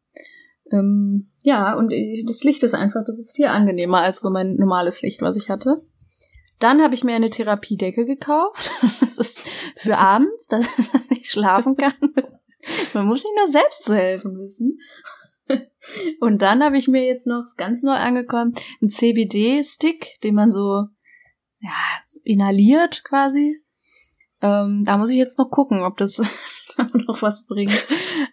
[0.71, 1.91] Ähm, ja, und
[2.25, 5.49] das Licht ist einfach, das ist viel angenehmer als so mein normales Licht, was ich
[5.49, 5.81] hatte.
[6.59, 8.71] Dann habe ich mir eine Therapiedecke gekauft.
[9.01, 9.43] Das ist
[9.75, 12.13] für abends, dass, dass ich schlafen kann.
[12.93, 14.79] Man muss sich nur selbst zu helfen wissen.
[16.21, 20.85] Und dann habe ich mir jetzt noch ganz neu angekommen, einen CBD-Stick, den man so
[21.61, 21.71] ja,
[22.29, 23.61] inhaliert quasi.
[24.41, 26.17] Ähm, da muss ich jetzt noch gucken, ob das
[27.07, 27.85] noch was bringt.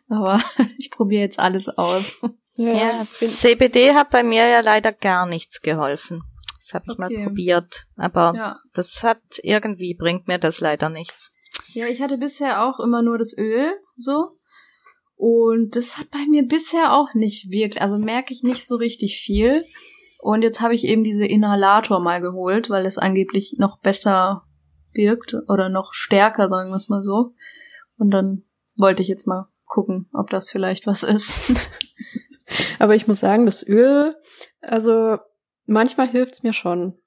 [0.08, 0.40] Aber
[0.78, 2.16] ich probiere jetzt alles aus.
[2.54, 6.22] Ja, ja CBD hat bei mir ja leider gar nichts geholfen.
[6.58, 7.16] Das habe ich okay.
[7.16, 8.60] mal probiert, aber ja.
[8.74, 11.32] das hat irgendwie bringt mir das leider nichts.
[11.74, 14.36] Ja, ich hatte bisher auch immer nur das Öl, so.
[15.16, 19.18] Und das hat bei mir bisher auch nicht wirklich, also merke ich nicht so richtig
[19.18, 19.64] viel.
[20.26, 24.42] Und jetzt habe ich eben diese Inhalator mal geholt, weil es angeblich noch besser
[24.92, 27.34] wirkt oder noch stärker, sagen wir es mal so.
[27.96, 28.42] Und dann
[28.76, 31.52] wollte ich jetzt mal gucken, ob das vielleicht was ist.
[32.80, 34.16] Aber ich muss sagen, das Öl,
[34.62, 35.18] also
[35.64, 36.98] manchmal hilft's mir schon.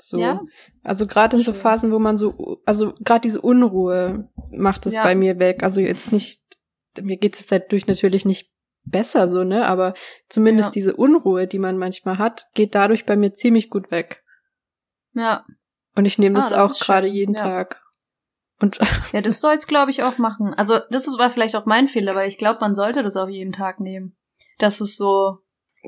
[0.00, 0.18] So.
[0.18, 0.40] Ja?
[0.82, 5.04] Also gerade in so Phasen, wo man so, also gerade diese Unruhe macht es ja.
[5.04, 5.62] bei mir weg.
[5.62, 6.42] Also jetzt nicht,
[7.00, 8.50] mir geht es dadurch natürlich nicht
[8.90, 9.66] besser so, ne?
[9.66, 9.94] Aber
[10.28, 10.72] zumindest ja.
[10.72, 14.24] diese Unruhe, die man manchmal hat, geht dadurch bei mir ziemlich gut weg.
[15.14, 15.44] Ja.
[15.94, 17.40] Und ich nehme das, ah, das auch gerade jeden ja.
[17.40, 17.82] Tag.
[18.60, 18.78] Und
[19.12, 20.54] ja, das soll's glaube ich auch machen.
[20.54, 23.28] Also das ist war vielleicht auch mein Fehler, weil ich glaube, man sollte das auch
[23.28, 24.16] jeden Tag nehmen.
[24.58, 25.38] Das ist so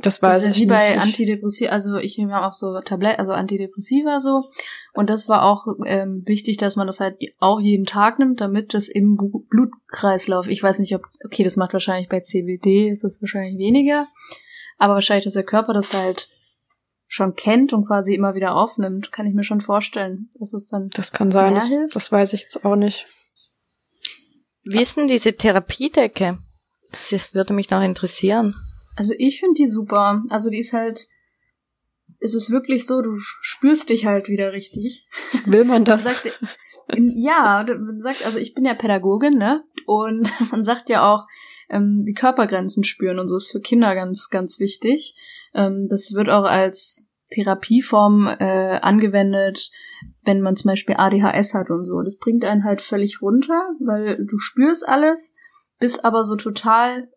[0.02, 4.20] das weiß das ist wie bei Antidepressiva, also ich nehme auch so Tablet, also Antidepressiva
[4.20, 4.44] so.
[4.92, 8.74] Und das war auch ähm, wichtig, dass man das halt auch jeden Tag nimmt, damit
[8.74, 9.16] das im
[9.48, 14.06] Blutkreislauf, ich weiß nicht, ob, okay, das macht wahrscheinlich bei CBD, ist das wahrscheinlich weniger,
[14.78, 16.28] aber wahrscheinlich, dass der Körper das halt
[17.06, 20.90] schon kennt und quasi immer wieder aufnimmt, kann ich mir schon vorstellen, dass es dann.
[20.90, 23.06] Das kann sein, das, das weiß ich jetzt auch nicht.
[24.62, 26.38] Wie ist denn diese Therapiedecke?
[26.90, 28.54] Das würde mich noch interessieren.
[28.96, 30.22] Also ich finde die super.
[30.28, 31.06] Also die ist halt,
[32.20, 35.06] es ist wirklich so, du spürst dich halt wieder richtig.
[35.46, 36.04] Will man Man das?
[36.04, 36.38] sagt,
[36.96, 39.64] ja, man sagt, also ich bin ja Pädagogin, ne?
[39.86, 41.26] Und man sagt ja auch,
[41.68, 45.14] ähm, die Körpergrenzen spüren und so ist für Kinder ganz, ganz wichtig.
[45.54, 49.70] Ähm, das wird auch als Therapieform äh, angewendet,
[50.24, 52.02] wenn man zum Beispiel ADHS hat und so.
[52.02, 55.34] Das bringt einen halt völlig runter, weil du spürst alles,
[55.78, 57.08] bist aber so total,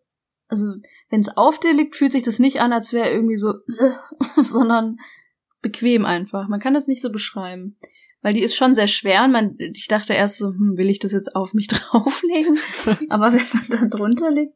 [0.54, 0.76] also
[1.10, 3.54] wenn es auf dir liegt, fühlt sich das nicht an, als wäre irgendwie so,
[4.36, 4.98] sondern
[5.60, 6.48] bequem einfach.
[6.48, 7.76] Man kann das nicht so beschreiben.
[8.22, 10.98] Weil die ist schon sehr schwer und man, ich dachte erst so, hm, will ich
[10.98, 12.58] das jetzt auf mich drauflegen?
[13.10, 14.54] aber wenn man da drunter liegt,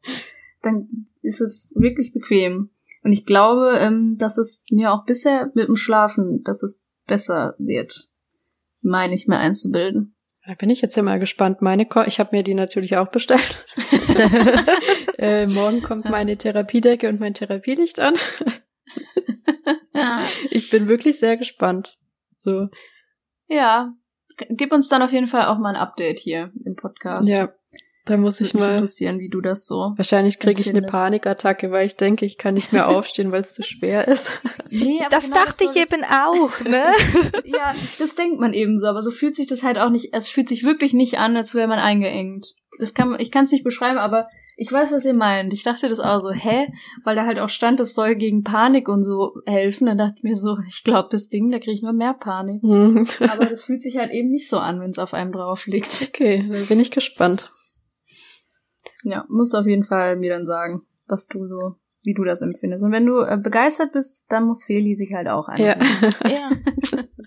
[0.61, 2.69] dann ist es wirklich bequem.
[3.03, 7.55] Und ich glaube, ähm, dass es mir auch bisher mit dem Schlafen, dass es besser
[7.59, 8.09] wird,
[8.81, 10.15] meine ich mir einzubilden.
[10.49, 11.61] Da bin ich jetzt ja mal gespannt.
[11.61, 13.67] Meine, Ko ich habe mir die natürlich auch bestellt.
[15.19, 18.15] äh, morgen kommt meine Therapiedecke und mein Therapielicht an.
[20.49, 21.99] Ich bin wirklich sehr gespannt.
[22.39, 22.69] So,
[23.47, 23.93] Ja,
[24.49, 27.29] gib uns dann auf jeden Fall auch mal ein Update hier im Podcast.
[27.29, 27.53] ja,
[28.09, 28.73] da muss Das ich mal.
[28.73, 29.93] interessieren, wie du das so.
[29.95, 30.81] Wahrscheinlich kriege ich eine.
[30.87, 34.31] Panikattacke, weil ich denke, ich kann nicht mehr aufstehen, weil es zu schwer ist.
[34.71, 36.83] Nee, aber Das genau dachte ich soll eben auch, ne?
[37.31, 40.09] das- Ja, das denkt man eben so, aber so fühlt sich das halt auch nicht,
[40.13, 42.55] es fühlt sich wirklich nicht an, als wäre man eingeengt.
[42.79, 44.27] Das kann man, ich kann es nicht beschreiben, aber
[44.61, 45.53] ich weiß, was ihr meint.
[45.53, 46.67] Ich dachte das auch so, hä?
[47.05, 49.85] Weil da halt auch stand, das soll gegen Panik und so helfen.
[49.87, 52.61] Dann dachte ich mir so, ich glaube, das Ding, da kriege ich nur mehr Panik.
[52.61, 53.07] Hm.
[53.29, 56.09] Aber das fühlt sich halt eben nicht so an, wenn es auf einem drauf liegt.
[56.09, 57.51] okay, dann bin ich gespannt.
[59.03, 62.83] Ja, musst auf jeden Fall mir dann sagen, was du so, wie du das empfindest.
[62.83, 66.13] Und wenn du äh, begeistert bist, dann muss Feli sich halt auch Ja, einbringen.
[66.25, 66.49] Ja.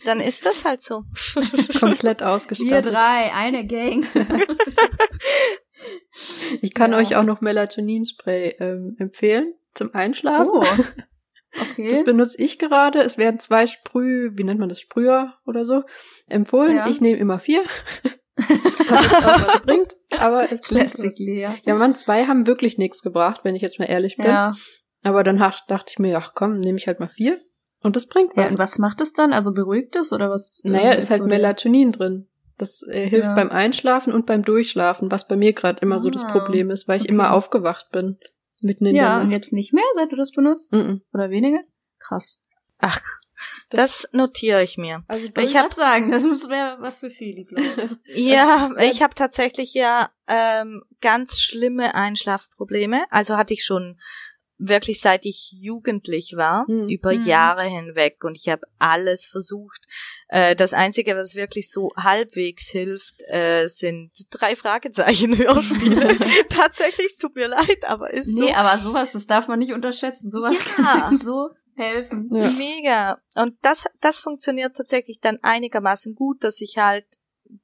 [0.04, 1.04] Dann ist das halt so.
[1.78, 2.86] komplett Wir ausgestattet.
[2.92, 4.04] drei, eine Gang.
[6.60, 6.98] Ich kann Ja.
[6.98, 10.50] euch auch noch Melatoninspray ähm, empfehlen zum Einschlafen.
[10.52, 10.64] Oh.
[11.54, 11.68] Das
[11.98, 12.02] Okay.
[12.04, 13.02] benutze ich gerade.
[13.02, 15.82] Es werden zwei Sprüh, wie nennt man das, Sprüher oder so,
[16.26, 16.76] empfohlen.
[16.76, 16.88] Ja.
[16.88, 17.62] Ich nehme immer vier.
[18.36, 21.18] Was jetzt auch was bringt, aber es bringt Classic was.
[21.18, 21.54] leer.
[21.64, 24.26] Ja, man, zwei haben wirklich nichts gebracht, wenn ich jetzt mal ehrlich bin.
[24.26, 24.52] Ja.
[25.02, 27.40] Aber dann dachte ich mir, ach komm, nehme ich halt mal vier.
[27.82, 28.44] Und das bringt ja.
[28.44, 28.52] was.
[28.52, 29.32] Und was macht es dann?
[29.32, 30.60] Also beruhigt es oder was?
[30.62, 32.28] naja, äh, ist halt so Melatonin drin.
[32.58, 33.34] Das äh, hilft Ja.
[33.34, 36.86] beim Einschlafen und beim Durchschlafen, was bei mir gerade immer so das Ah, Problem ist,
[36.86, 37.12] weil ich okay.
[37.12, 38.18] immer aufgewacht bin.
[38.60, 39.32] Mitten in Ja, der und Nacht.
[39.32, 40.72] jetzt nicht mehr, seit du das benutzt?
[40.72, 41.02] Mhm.
[41.12, 41.58] Oder weniger?
[41.98, 42.40] Krass.
[42.78, 43.00] Ach,
[43.76, 45.02] das notiere ich mir.
[45.08, 48.26] Also Ich, hab sagen, das muss wäre was für glaube ich.
[48.32, 53.04] Ja, ich habe tatsächlich ja ähm, ganz schlimme Einschlafprobleme.
[53.10, 53.98] Also hatte ich schon
[54.64, 56.88] wirklich seit ich jugendlich war, Hm.
[56.88, 57.22] über Hm.
[57.22, 59.86] Jahre hinweg und ich habe alles versucht.
[60.28, 66.16] Äh, das Einzige, was wirklich so halbwegs hilft, äh, sind drei Fragezeichen Hörspiele.
[66.48, 68.44] Tatsächlich, es tut mir leid, aber ist so.
[68.44, 70.30] Nee, aber sowas, das darf man nicht unterschätzen.
[70.30, 70.84] Sowas Ja.
[70.84, 72.28] kann so helfen.
[72.32, 72.50] Ja.
[72.50, 73.18] Mega.
[73.34, 77.06] Und das, das funktioniert tatsächlich dann einigermaßen gut, dass ich halt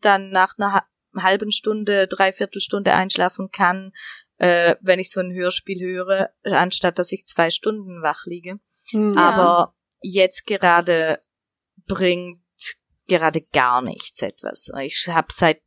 [0.00, 0.86] dann nach einer ha-
[1.16, 3.92] halben Stunde, dreiviertel Stunde einschlafen kann,
[4.38, 8.59] äh, wenn ich so ein Hörspiel höre, anstatt dass ich zwei Stunden wach liege.
[8.92, 9.14] Mhm.
[9.14, 9.20] Ja.
[9.30, 11.20] Aber jetzt gerade
[11.86, 12.40] bringt
[13.09, 14.70] gerade gar nichts etwas.
[14.82, 15.62] Ich habe seit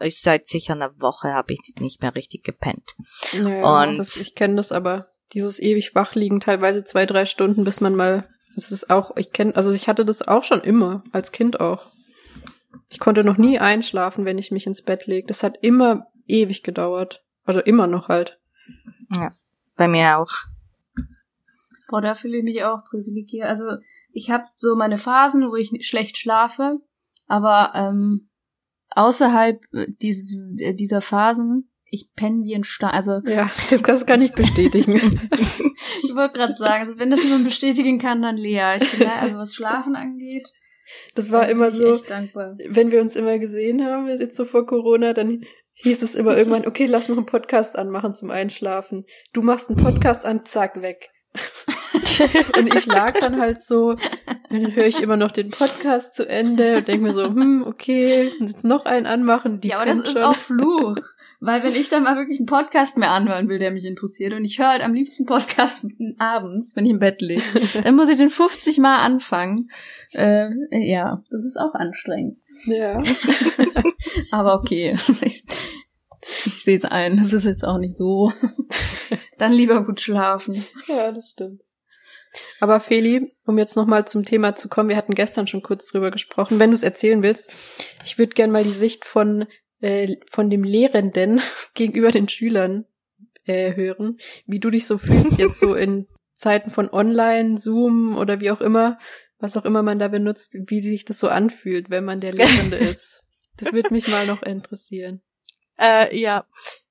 [0.00, 2.94] ich seit sicher einer Woche habe ich nicht mehr richtig gepennt.
[3.32, 5.08] Ja, Und- das, ich kenne das aber.
[5.32, 8.28] Dieses ewig wachliegen, teilweise zwei, drei Stunden, bis man mal.
[8.54, 11.90] Das ist auch, ich kenne, also ich hatte das auch schon immer, als Kind auch.
[12.88, 15.26] Ich konnte noch nie einschlafen, wenn ich mich ins Bett lege.
[15.26, 17.24] Das hat immer ewig gedauert.
[17.44, 18.38] Also immer noch halt.
[19.76, 20.30] Bei mir auch.
[21.88, 23.46] Boah, da fühle ich mich auch privilegiert.
[23.46, 23.64] Also
[24.12, 26.78] ich habe so meine Phasen, wo ich schlecht schlafe,
[27.26, 28.28] aber ähm,
[28.90, 32.90] außerhalb äh, dieses, äh, dieser Phasen, ich penne wie ein Stein.
[32.90, 33.50] Also Ja,
[33.82, 34.94] das kann ich bestätigen.
[35.32, 38.76] ich wollte gerade sagen, also wenn das jemand bestätigen kann, dann Lea.
[38.80, 40.46] Ich bin da, also was Schlafen angeht,
[41.14, 42.00] Das war immer so,
[42.68, 46.66] wenn wir uns immer gesehen haben, jetzt so vor Corona, dann hieß es immer irgendwann,
[46.66, 49.04] okay, lass noch einen Podcast anmachen zum Einschlafen.
[49.32, 51.10] Du machst einen Podcast an, zack, weg.
[52.56, 53.96] Und ich lag dann halt so,
[54.50, 58.32] dann höre ich immer noch den Podcast zu Ende und denke mir so, hm, okay,
[58.38, 59.60] und jetzt noch einen anmachen.
[59.60, 60.22] Die ja, aber das ist schon.
[60.22, 60.96] auch Fluch.
[61.40, 64.44] Weil wenn ich dann mal wirklich einen Podcast mehr anhören will, der mich interessiert, und
[64.44, 65.86] ich höre halt am liebsten Podcast
[66.18, 67.42] abends, wenn ich im Bett liege,
[67.82, 69.70] dann muss ich den 50 Mal anfangen.
[70.12, 72.38] Äh, ja, das ist auch anstrengend.
[72.66, 73.02] Ja.
[74.30, 74.96] Aber okay.
[76.44, 77.18] Ich sehe es ein.
[77.18, 78.32] Das ist jetzt auch nicht so.
[79.38, 80.64] Dann lieber gut schlafen.
[80.88, 81.60] ja, das stimmt.
[82.60, 86.10] Aber Feli, um jetzt nochmal zum Thema zu kommen, wir hatten gestern schon kurz drüber
[86.10, 87.48] gesprochen, wenn du es erzählen willst,
[88.04, 89.46] ich würde gern mal die Sicht von,
[89.80, 91.40] äh, von dem Lehrenden
[91.74, 92.86] gegenüber den Schülern
[93.44, 96.06] äh, hören, wie du dich so fühlst jetzt so in
[96.36, 98.98] Zeiten von Online, Zoom oder wie auch immer,
[99.38, 102.76] was auch immer man da benutzt, wie sich das so anfühlt, wenn man der Lehrende
[102.76, 103.22] ist.
[103.56, 105.22] Das wird mich mal noch interessieren.
[105.78, 106.44] Äh, ja,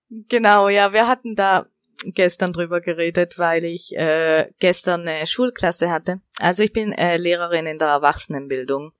[0.10, 1.68] genau, ja, wir hatten da
[2.06, 6.22] gestern drüber geredet, weil ich äh, gestern eine Schulklasse hatte.
[6.40, 8.94] Also ich bin äh, Lehrerin in der Erwachsenenbildung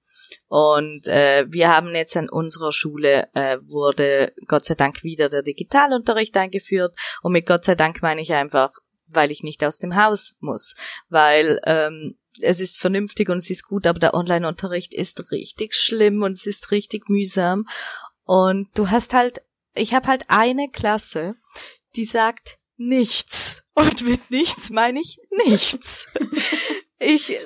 [0.48, 5.42] und äh, wir haben jetzt an unserer Schule äh, wurde Gott sei Dank wieder der
[5.42, 6.96] Digitalunterricht eingeführt.
[7.22, 8.70] Und mit Gott sei Dank meine ich einfach,
[9.08, 10.74] weil ich nicht aus dem Haus muss,
[11.08, 16.22] weil ähm, es ist vernünftig und es ist gut, aber der Online-Unterricht ist richtig schlimm
[16.22, 17.66] und es ist richtig mühsam.
[18.24, 19.42] Und du hast halt,
[19.74, 21.34] ich habe halt eine Klasse,
[21.96, 23.62] die sagt nichts.
[23.74, 26.08] Und mit nichts meine ich nichts.
[26.98, 27.36] Ich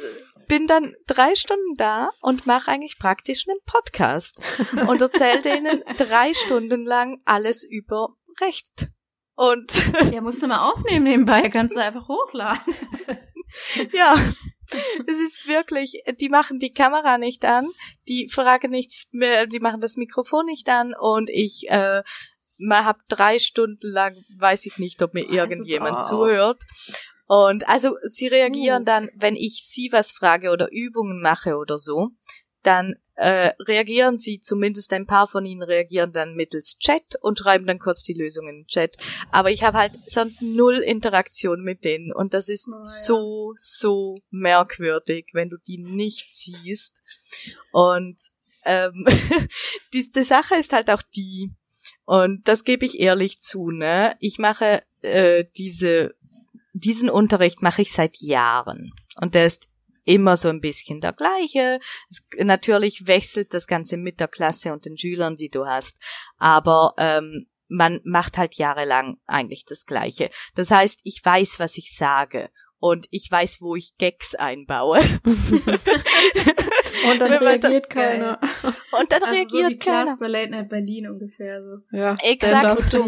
[0.50, 4.42] bin dann drei Stunden da und mache eigentlich praktisch einen Podcast
[4.88, 8.88] und erzähle denen drei Stunden lang alles über Recht.
[9.36, 9.70] Und
[10.12, 12.74] ja, musst du mal aufnehmen nebenbei, kannst du einfach hochladen.
[13.92, 14.16] ja,
[15.06, 17.68] es ist wirklich, die machen die Kamera nicht an,
[18.08, 22.02] die fragen nichts mehr, die machen das Mikrofon nicht an und ich äh,
[22.68, 26.64] hab drei Stunden lang, weiß ich nicht, ob mir irgendjemand zuhört.
[27.30, 28.86] Und also sie reagieren uh.
[28.86, 32.08] dann, wenn ich sie was frage oder Übungen mache oder so,
[32.64, 37.68] dann äh, reagieren sie, zumindest ein paar von ihnen reagieren dann mittels Chat und schreiben
[37.68, 38.96] dann kurz die Lösung in den Chat.
[39.30, 42.84] Aber ich habe halt sonst null Interaktion mit denen und das ist oh, ja.
[42.84, 47.00] so, so merkwürdig, wenn du die nicht siehst.
[47.70, 48.20] Und
[48.64, 49.06] ähm,
[49.94, 51.52] die, die Sache ist halt auch die,
[52.06, 54.16] und das gebe ich ehrlich zu, ne?
[54.18, 56.16] Ich mache äh, diese
[56.72, 59.68] diesen Unterricht mache ich seit Jahren und der ist
[60.04, 61.78] immer so ein bisschen der gleiche.
[62.08, 65.98] Es, natürlich wechselt das Ganze mit der Klasse und den Schülern, die du hast,
[66.38, 70.30] aber ähm, man macht halt jahrelang eigentlich das Gleiche.
[70.56, 72.50] Das heißt, ich weiß, was ich sage
[72.80, 74.98] und ich weiß, wo ich Gags einbaue.
[75.24, 78.40] und dann reagiert keiner.
[78.98, 80.04] Und dann also reagiert so keiner.
[80.04, 81.78] Klaas bei Late Night Berlin ungefähr so.
[81.96, 83.06] Ja, Exakt so.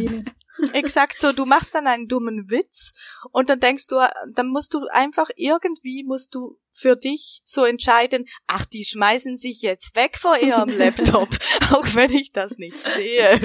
[0.74, 1.32] Exakt so.
[1.32, 2.92] Du machst dann einen dummen Witz
[3.30, 3.96] und dann denkst du,
[4.34, 9.62] dann musst du einfach irgendwie musst du für dich so entscheiden, ach, die schmeißen sich
[9.62, 11.28] jetzt weg vor ihrem Laptop,
[11.70, 13.40] auch wenn ich das nicht sehe.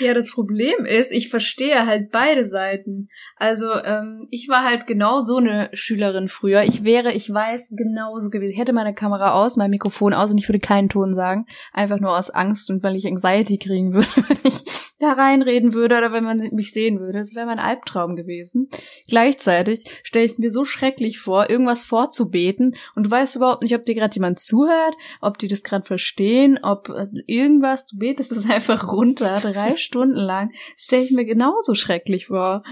[0.00, 3.08] Ja, das Problem ist, ich verstehe halt beide Seiten.
[3.42, 6.62] Also ähm, ich war halt genau so eine Schülerin früher.
[6.62, 8.52] Ich wäre, ich weiß, genauso gewesen.
[8.52, 11.46] Ich hätte meine Kamera aus, mein Mikrofon aus und ich würde keinen Ton sagen.
[11.72, 14.62] Einfach nur aus Angst und weil ich Anxiety kriegen würde, wenn ich
[15.00, 17.18] da reinreden würde oder wenn man mich sehen würde.
[17.18, 18.68] Das wäre mein Albtraum gewesen.
[19.08, 23.74] Gleichzeitig stelle ich es mir so schrecklich vor, irgendwas vorzubeten und du weißt überhaupt nicht,
[23.74, 28.30] ob dir gerade jemand zuhört, ob die das gerade verstehen, ob äh, irgendwas, du betest
[28.30, 30.52] es einfach runter, drei Stunden lang.
[30.76, 32.62] Das stelle ich mir genauso schrecklich vor.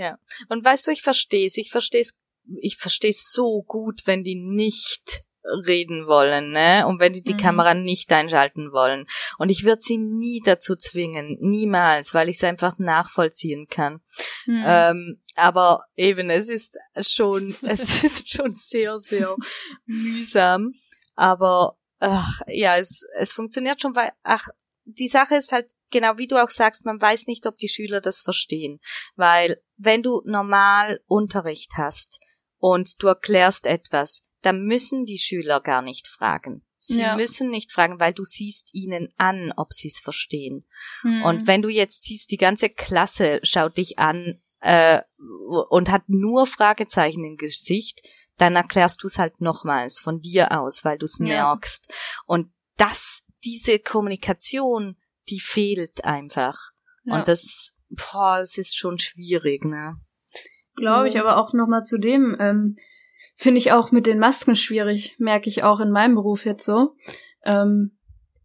[0.00, 0.18] Ja.
[0.48, 1.58] Und weißt du, ich verstehe es.
[1.58, 2.16] Ich verstehe es,
[2.62, 5.24] ich verstehe es so gut, wenn die nicht
[5.66, 6.86] reden wollen, ne?
[6.86, 7.38] Und wenn die die mhm.
[7.38, 9.04] Kamera nicht einschalten wollen.
[9.36, 14.00] Und ich würde sie nie dazu zwingen, niemals, weil ich es einfach nachvollziehen kann.
[14.46, 14.64] Mhm.
[14.66, 19.36] Ähm, aber eben, es ist schon, es ist schon sehr, sehr
[19.84, 20.72] mühsam.
[21.14, 24.48] Aber ach, ja, es, es funktioniert schon, weil, ach,
[24.84, 28.00] die Sache ist halt, genau wie du auch sagst, man weiß nicht, ob die Schüler
[28.00, 28.80] das verstehen.
[29.14, 32.20] Weil wenn du normal Unterricht hast
[32.58, 36.64] und du erklärst etwas, dann müssen die Schüler gar nicht fragen.
[36.76, 37.14] Sie ja.
[37.16, 40.64] müssen nicht fragen, weil du siehst ihnen an, ob sie es verstehen.
[41.02, 41.24] Hm.
[41.24, 45.02] Und wenn du jetzt siehst, die ganze Klasse schaut dich an äh,
[45.68, 48.08] und hat nur Fragezeichen im Gesicht,
[48.38, 51.26] dann erklärst du es halt nochmals von dir aus, weil du es ja.
[51.26, 51.92] merkst.
[52.24, 54.96] Und das diese Kommunikation,
[55.28, 56.72] die fehlt einfach.
[57.04, 57.18] Ja.
[57.18, 59.96] Und das, boah, es ist schon schwierig, ne?
[60.76, 62.76] Glaube ich, aber auch nochmal zu dem, ähm,
[63.36, 66.96] finde ich auch mit den Masken schwierig, merke ich auch in meinem Beruf jetzt so.
[67.44, 67.96] Ähm,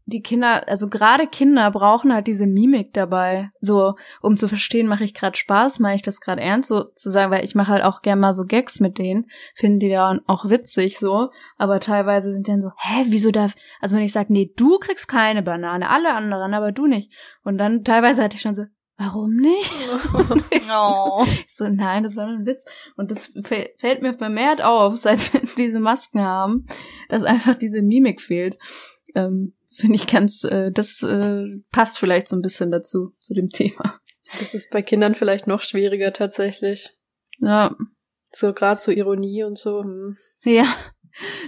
[0.07, 5.03] die Kinder, also gerade Kinder brauchen halt diese Mimik dabei, so um zu verstehen, mache
[5.03, 7.83] ich gerade Spaß, mache ich das gerade ernst, so zu sagen, weil ich mache halt
[7.83, 9.25] auch gern mal so Gags mit denen,
[9.55, 13.55] finden die dann auch witzig so, aber teilweise sind die dann so, hä, wieso darf,
[13.81, 17.11] also wenn ich sage, nee, du kriegst keine Banane, alle anderen, aber du nicht,
[17.43, 18.65] und dann teilweise hatte ich schon so,
[18.97, 19.71] warum nicht?
[20.71, 21.23] Oh.
[21.45, 22.65] ich so, nein, das war nur ein Witz.
[22.97, 26.65] Und das fällt mir vermehrt auf, seit wir diese Masken haben,
[27.09, 28.57] dass einfach diese Mimik fehlt.
[29.13, 33.49] Ähm, finde ich ganz, äh, das äh, passt vielleicht so ein bisschen dazu, zu dem
[33.49, 33.99] Thema.
[34.39, 36.89] Das ist bei Kindern vielleicht noch schwieriger tatsächlich.
[37.39, 37.75] Ja.
[38.31, 39.83] So gerade so Ironie und so.
[39.83, 40.17] Hm.
[40.43, 40.65] Ja.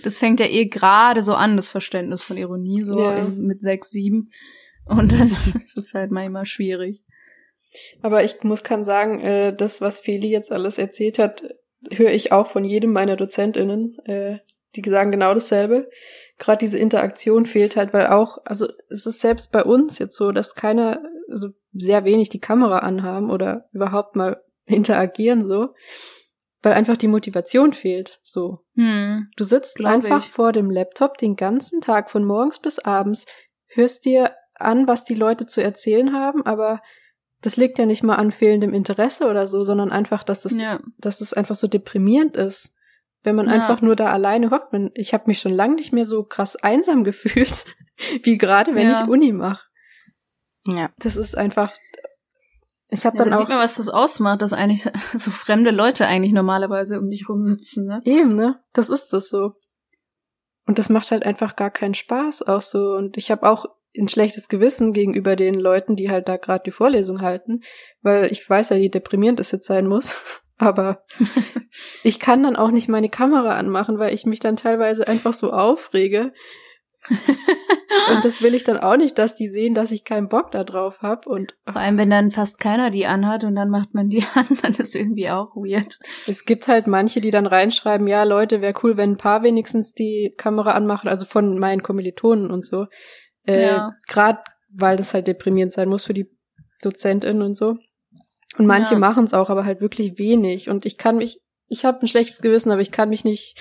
[0.03, 3.15] Das fängt ja eh gerade so an, das Verständnis von Ironie, so Ja.
[3.17, 4.29] in, mit sechs, sieben.
[4.85, 7.03] Und dann ist es halt manchmal schwierig.
[8.01, 11.43] Aber ich muss kann sagen, äh, das, was Feli jetzt alles erzählt hat,
[11.91, 13.97] höre ich auch von jedem meiner DozentInnen.
[14.05, 14.39] Äh,
[14.75, 15.89] die sagen genau dasselbe.
[16.37, 20.31] Gerade diese Interaktion fehlt halt, weil auch, also es ist selbst bei uns jetzt so,
[20.31, 25.69] dass keiner, also sehr wenig die Kamera anhaben oder überhaupt mal interagieren so,
[26.61, 28.19] weil einfach die Motivation fehlt.
[28.23, 29.29] So, Hm.
[29.35, 30.31] du sitzt einfach ich.
[30.31, 33.25] vor dem Laptop den ganzen Tag von morgens bis abends,
[33.67, 36.81] hörst dir an, was die Leute zu erzählen haben, aber
[37.47, 40.81] das liegt ja nicht mal an fehlendem Interesse oder so, sondern einfach, dass es Ja.
[40.97, 42.73] dass es einfach so deprimierend ist,
[43.23, 43.53] wenn man Ja.
[43.53, 44.73] einfach nur da alleine hockt.
[44.73, 47.63] Man- Ich habe mich schon lange nicht mehr so krass einsam gefühlt,
[48.23, 49.01] wie gerade, wenn Ja.
[49.01, 49.65] ich Uni mache.
[50.67, 50.89] Ja.
[50.99, 51.71] Das ist einfach.
[52.89, 54.83] Ich habe Ja, dann da auch sieht man, was das ausmacht, dass eigentlich
[55.13, 58.01] so fremde Leute eigentlich normalerweise um dich rumsitzen, ne?
[58.03, 58.59] eben, ne?
[58.73, 59.53] Das ist das so.
[60.65, 62.79] Und das macht halt einfach gar keinen Spaß auch so.
[62.97, 63.65] Und ich habe auch
[63.97, 67.61] ein schlechtes Gewissen gegenüber den Leuten, die halt da gerade die Vorlesung halten,
[68.01, 70.15] weil ich weiß ja, wie deprimierend es jetzt sein muss.
[70.59, 71.03] Aber
[72.03, 75.51] ich kann dann auch nicht meine Kamera anmachen, weil ich mich dann teilweise einfach so
[75.51, 76.33] aufrege.
[78.09, 80.63] Und das will ich dann auch nicht, dass die sehen, dass ich keinen Bock da
[80.63, 81.29] drauf habe.
[81.29, 84.47] Und Vor allem, wenn dann fast keiner die anhat und dann macht man die an,
[84.61, 85.99] dann ist irgendwie auch weird.
[86.27, 89.93] es gibt halt manche, die dann reinschreiben, ja, Leute, wäre cool, wenn ein paar wenigstens
[89.93, 92.87] die Kamera anmachen, also von meinen Kommilitonen und so.
[93.47, 93.93] Äh, Ja.
[94.07, 94.39] Gerade
[94.69, 96.29] weil das halt deprimierend sein muss für die
[96.83, 97.77] DozentInnen und so.
[98.57, 98.99] Und manche Ja.
[98.99, 100.69] machen es auch, aber halt wirklich wenig.
[100.69, 103.55] Und ich kann mich, ich habe ein schlechtes Gewissen, aber ich kann mich nicht,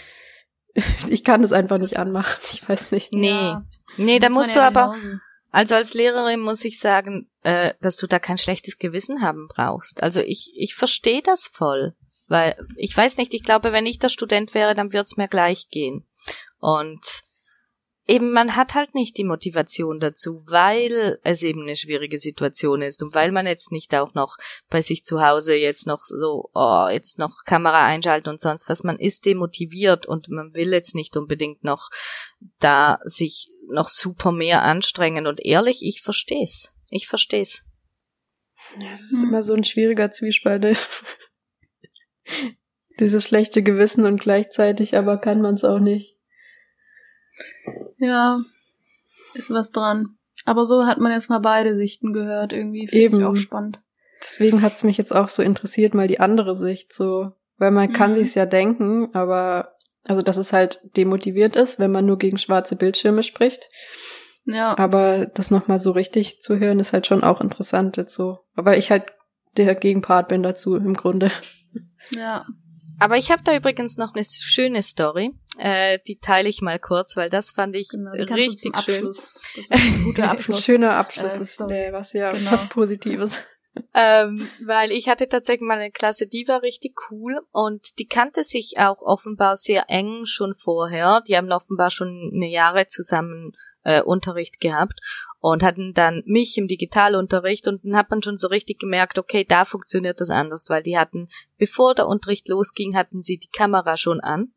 [1.09, 2.41] ich kann es einfach nicht anmachen.
[2.53, 3.13] Ich weiß nicht.
[3.13, 3.29] Nee.
[3.31, 3.65] Ja.
[3.97, 5.17] Nee, da musst ja du aber, genauso.
[5.53, 10.03] also als Lehrerin muss ich sagen, äh, dass du da kein schlechtes Gewissen haben brauchst.
[10.03, 11.95] Also ich, ich verstehe das voll.
[12.29, 15.29] Weil, ich weiß nicht, ich glaube, wenn ich der Student wäre, dann würde es mir
[15.29, 16.05] gleich gehen.
[16.59, 17.01] Und
[18.07, 23.03] eben, man hat halt nicht die Motivation dazu, weil es eben eine schwierige Situation ist
[23.03, 24.37] und weil man jetzt nicht auch noch
[24.71, 28.85] bei sich zu Hause jetzt noch so, oh, jetzt noch Kamera einschalten und sonst was.
[28.85, 31.91] Man ist demotiviert und man will jetzt nicht unbedingt noch
[32.59, 36.75] da sich noch super mehr anstrengen und ehrlich, ich versteh's.
[36.91, 37.65] Ich versteh's.
[38.81, 40.63] Ja, das ist immer so ein schwieriger Zwiespalt.
[40.63, 40.77] ne?
[43.01, 46.16] Dieses schlechte Gewissen und gleichzeitig aber kann man es auch nicht.
[47.99, 48.41] Ja,
[49.35, 50.17] ist was dran.
[50.45, 52.89] Aber so hat man jetzt mal beide Sichten gehört irgendwie.
[52.89, 53.25] Find Eben.
[53.25, 53.81] Auch spannend.
[54.23, 57.33] Deswegen hat es mich jetzt auch so interessiert, mal die andere Sicht so.
[57.59, 58.15] Weil man kann Mhm.
[58.17, 59.73] sich's ja denken, aber
[60.05, 63.69] also dass es halt demotiviert ist, wenn man nur gegen schwarze Bildschirme spricht.
[64.45, 64.79] Ja.
[64.79, 68.39] Aber das nochmal so richtig zu hören, ist halt schon auch interessant jetzt so.
[68.55, 69.05] Weil ich halt
[69.57, 71.31] der Gegenpart bin dazu im Grunde.
[72.17, 72.47] Ja.
[72.99, 75.31] Aber ich habe da übrigens noch eine schöne Story.
[75.59, 79.07] Äh, die teile ich mal kurz, weil das fand ich Genau, richtig schön.
[79.07, 79.33] Abschluss.
[79.57, 80.57] Das ist ein guter Abschluss.
[80.59, 82.53] Ein schöner Abschluss äh, ist äh, was ja Genau.
[82.53, 83.39] was Positives.
[83.95, 88.45] Ähm, weil ich hatte tatsächlich mal eine Klasse, die war richtig cool und die kannte
[88.45, 91.23] sich auch offenbar sehr eng schon vorher.
[91.27, 93.53] Die haben offenbar schon eine Jahre zusammen
[93.85, 95.01] äh, Unterricht gehabt
[95.39, 99.45] und hatten dann mich im Digitalunterricht und dann hat man schon so richtig gemerkt, okay,
[99.45, 103.97] da funktioniert das anders, weil die hatten, bevor der Unterricht losging, hatten sie die Kamera
[103.97, 104.53] schon an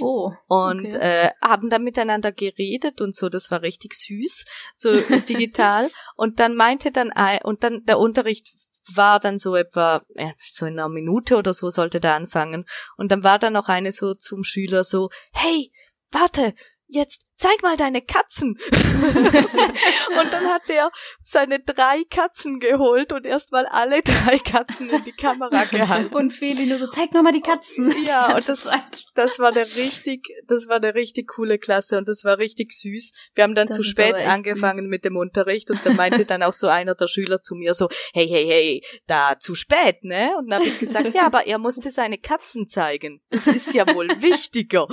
[0.00, 0.32] Oh.
[0.48, 1.26] und Okay.
[1.26, 4.44] äh, haben dann miteinander geredet und so, das war richtig süß,
[4.76, 4.88] so
[5.28, 5.90] digital.
[6.16, 8.48] und dann meinte dann ein, und dann der Unterricht
[8.94, 13.10] war dann so etwa äh, so in einer Minute oder so sollte der anfangen und
[13.12, 15.70] dann war dann noch eine so zum Schüler so, hey,
[16.10, 16.54] warte,
[16.86, 18.58] jetzt zeig mal deine Katzen.
[20.20, 20.90] und dann hat er
[21.22, 26.14] seine drei Katzen geholt und erstmal alle drei Katzen in die Kamera gehalten.
[26.14, 27.94] Und Feli nur so, zeig mir mal die Katzen.
[28.06, 28.70] Ja, Die und das,
[29.14, 33.30] das war eine richtig, das war eine richtig coole Klasse und das war richtig süß.
[33.34, 34.88] Wir haben dann Das zu spät angefangen süß.
[34.88, 37.88] mit dem Unterricht und dann meinte dann auch so einer der Schüler zu mir so,
[38.12, 40.32] hey, hey, hey, da zu spät, ne?
[40.38, 43.20] Und dann habe ich gesagt, ja, aber er musste seine Katzen zeigen.
[43.30, 44.86] Das ist ja wohl wichtiger.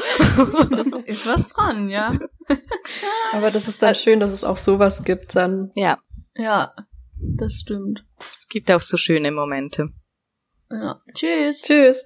[1.06, 2.18] Ist was dran, ja.
[3.34, 5.72] Aber das ist dann schön, dass es auch sowas gibt dann.
[5.76, 5.98] Ja,
[6.36, 6.74] Ja,
[7.18, 8.04] das stimmt.
[8.38, 9.90] es gibt auch so schöne Momente.
[10.70, 11.02] Ja.
[11.14, 11.62] Tschüss.
[11.64, 12.06] Tschüss.